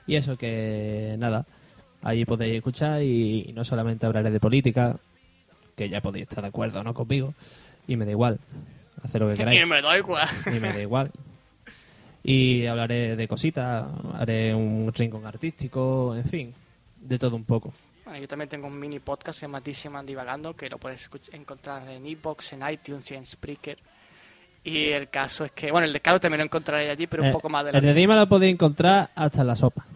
[0.06, 1.46] Y eso que nada,
[2.02, 4.98] ahí podéis escuchar y, y no solamente hablaré de política,
[5.76, 7.34] que ya podéis estar de acuerdo no conmigo,
[7.88, 8.40] y me da igual,
[9.04, 9.62] hacer lo que queráis.
[9.62, 10.28] Y me da igual.
[10.48, 11.12] y me da igual.
[12.32, 16.54] Y hablaré de cositas, haré un rincón artístico, en fin,
[17.02, 17.74] de todo un poco.
[18.06, 21.10] Bueno, yo también tengo un mini podcast que se llama Disneyman Divagando, que lo puedes
[21.32, 23.80] encontrar en iBox, en iTunes y en Spreaker.
[24.64, 27.30] Y el caso es que, bueno, el de Carlos también lo encontraré allí, pero un
[27.30, 29.88] Eh, poco más de El de Dima lo podéis encontrar hasta en la sopa.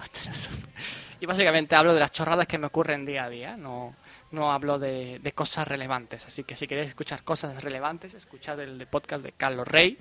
[1.19, 3.95] Y básicamente hablo de las chorradas que me ocurren día a día, no,
[4.31, 6.26] no hablo de, de cosas relevantes.
[6.26, 9.99] Así que si queréis escuchar cosas relevantes, escuchad el de podcast de Carlos Rey.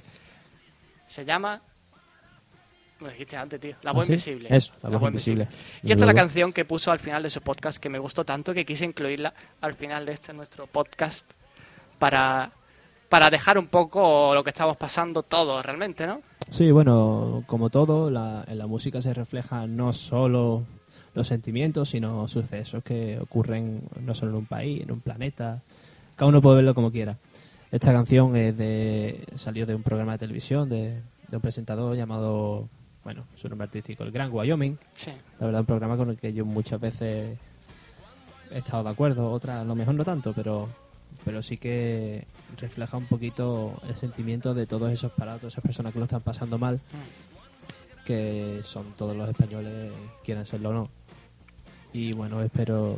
[1.07, 1.61] Se llama...
[3.03, 3.75] Lo dijiste antes, tío.
[3.83, 4.13] La ¿Ah, voz sí?
[4.13, 4.49] invisible.
[4.51, 5.49] Eso, La Voz Invisible.
[5.83, 8.25] Y esta es la canción que puso al final de su podcast que me gustó
[8.25, 11.31] tanto que quise incluirla al final de este nuestro podcast
[11.99, 12.51] para,
[13.09, 16.21] para dejar un poco lo que estamos pasando todos realmente, ¿no?
[16.49, 20.65] Sí, bueno, como todo, la- en la música se refleja no solo
[21.15, 25.63] los sentimientos, sino sucesos que ocurren no solo en un país, en un planeta.
[26.17, 27.19] Cada uno puede verlo como quiera.
[27.71, 32.69] Esta canción es de, salió de un programa de televisión de, de un presentador llamado,
[33.05, 34.79] bueno, su nombre artístico, El Gran Wyoming.
[34.97, 35.13] Sí.
[35.41, 37.37] La verdad, un programa con el que yo muchas veces
[38.51, 40.69] he estado de acuerdo, otras a lo mejor no tanto, pero,
[41.25, 42.27] pero sí que
[42.59, 46.59] refleja un poquito el sentimiento de todos esos parados, esas personas que lo están pasando
[46.59, 46.81] mal.
[48.05, 49.93] que son todos los españoles,
[50.25, 50.91] quieran serlo o no.
[51.93, 52.97] Y bueno, espero,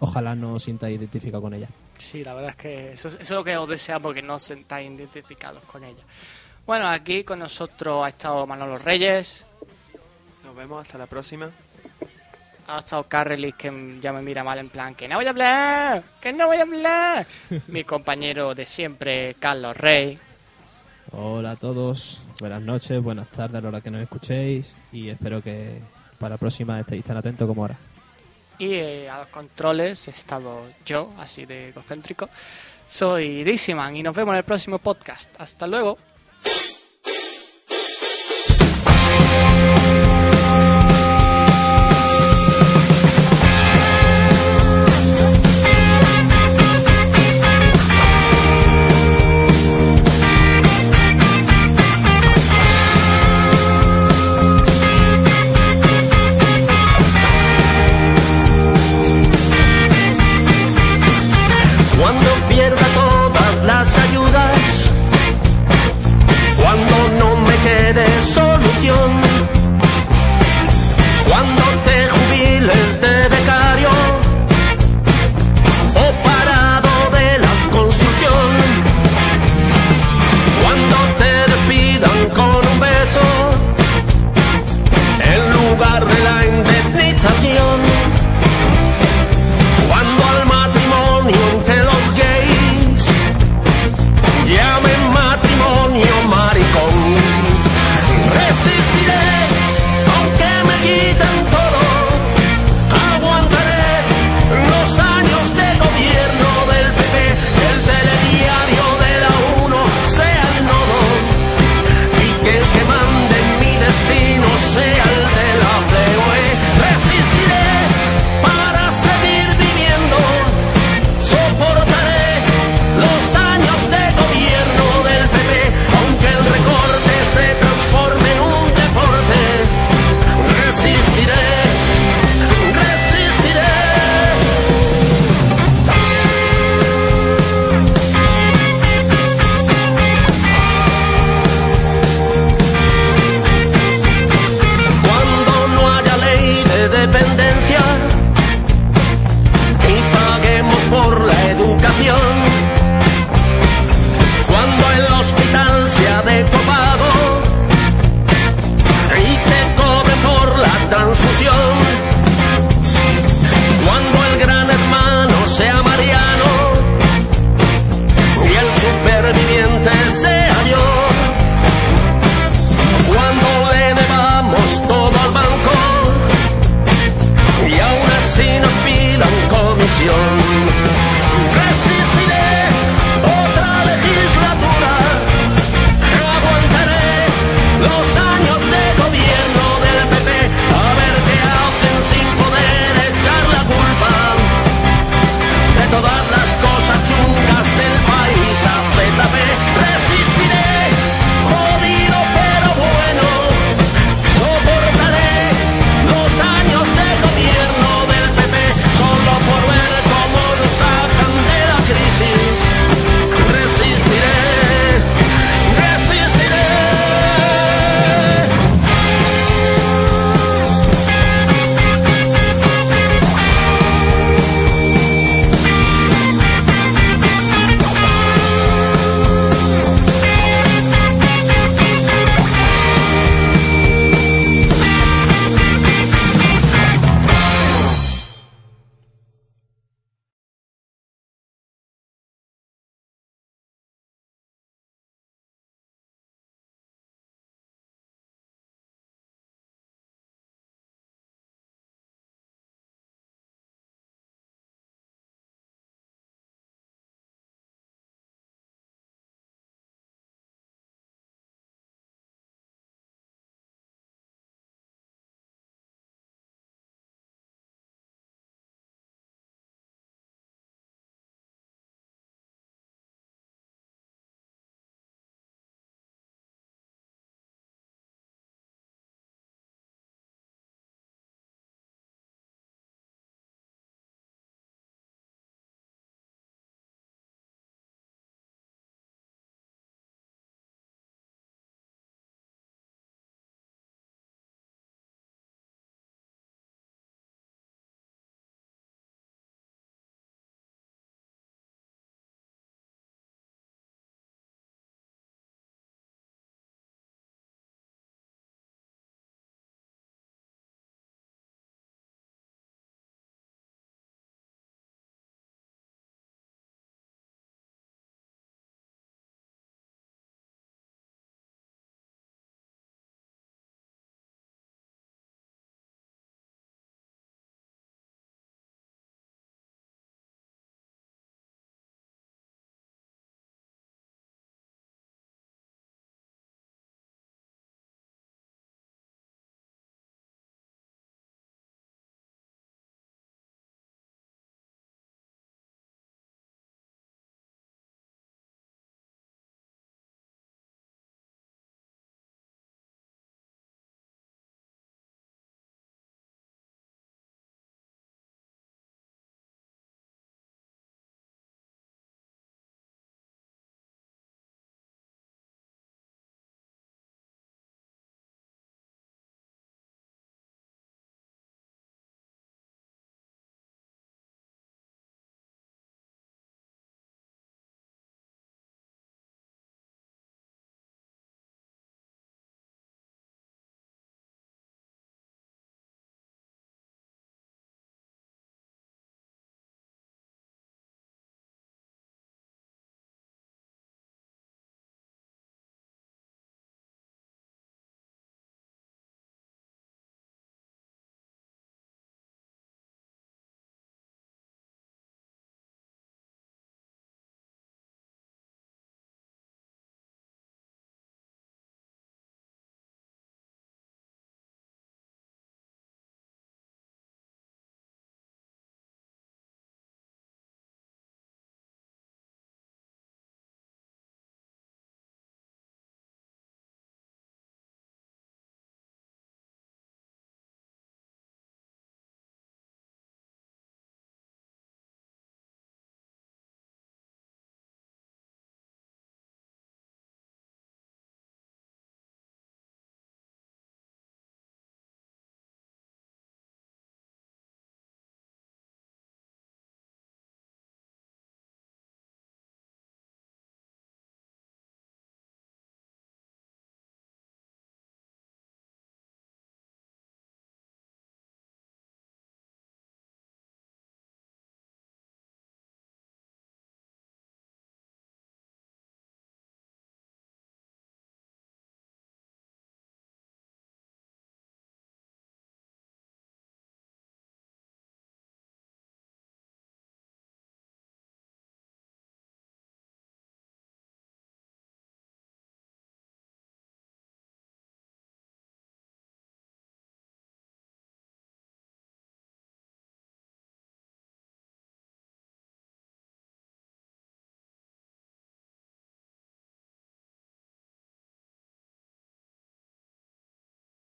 [0.00, 1.68] ojalá no os sintáis identificados con ella.
[1.98, 4.42] Sí, la verdad es que eso, eso es lo que os deseamos, que no os
[4.42, 6.02] sentáis identificados con ella.
[6.66, 9.44] Bueno, aquí con nosotros ha estado Manolo Reyes,
[10.44, 11.50] Nos vemos hasta la próxima.
[12.68, 16.02] ha estado Carrelis, que ya me mira mal en plan, que no voy a hablar,
[16.20, 17.26] que no voy a hablar.
[17.68, 20.18] Mi compañero de siempre, Carlos Rey.
[21.10, 25.42] Hola a todos, buenas noches, buenas tardes a la hora que nos escuchéis y espero
[25.42, 25.80] que
[26.18, 27.76] para la próxima estéis tan atentos como ahora.
[28.58, 32.28] Y eh, a los controles he estado yo, así de egocéntrico.
[32.86, 35.34] Soy Dissiman y nos vemos en el próximo podcast.
[35.38, 35.98] Hasta luego.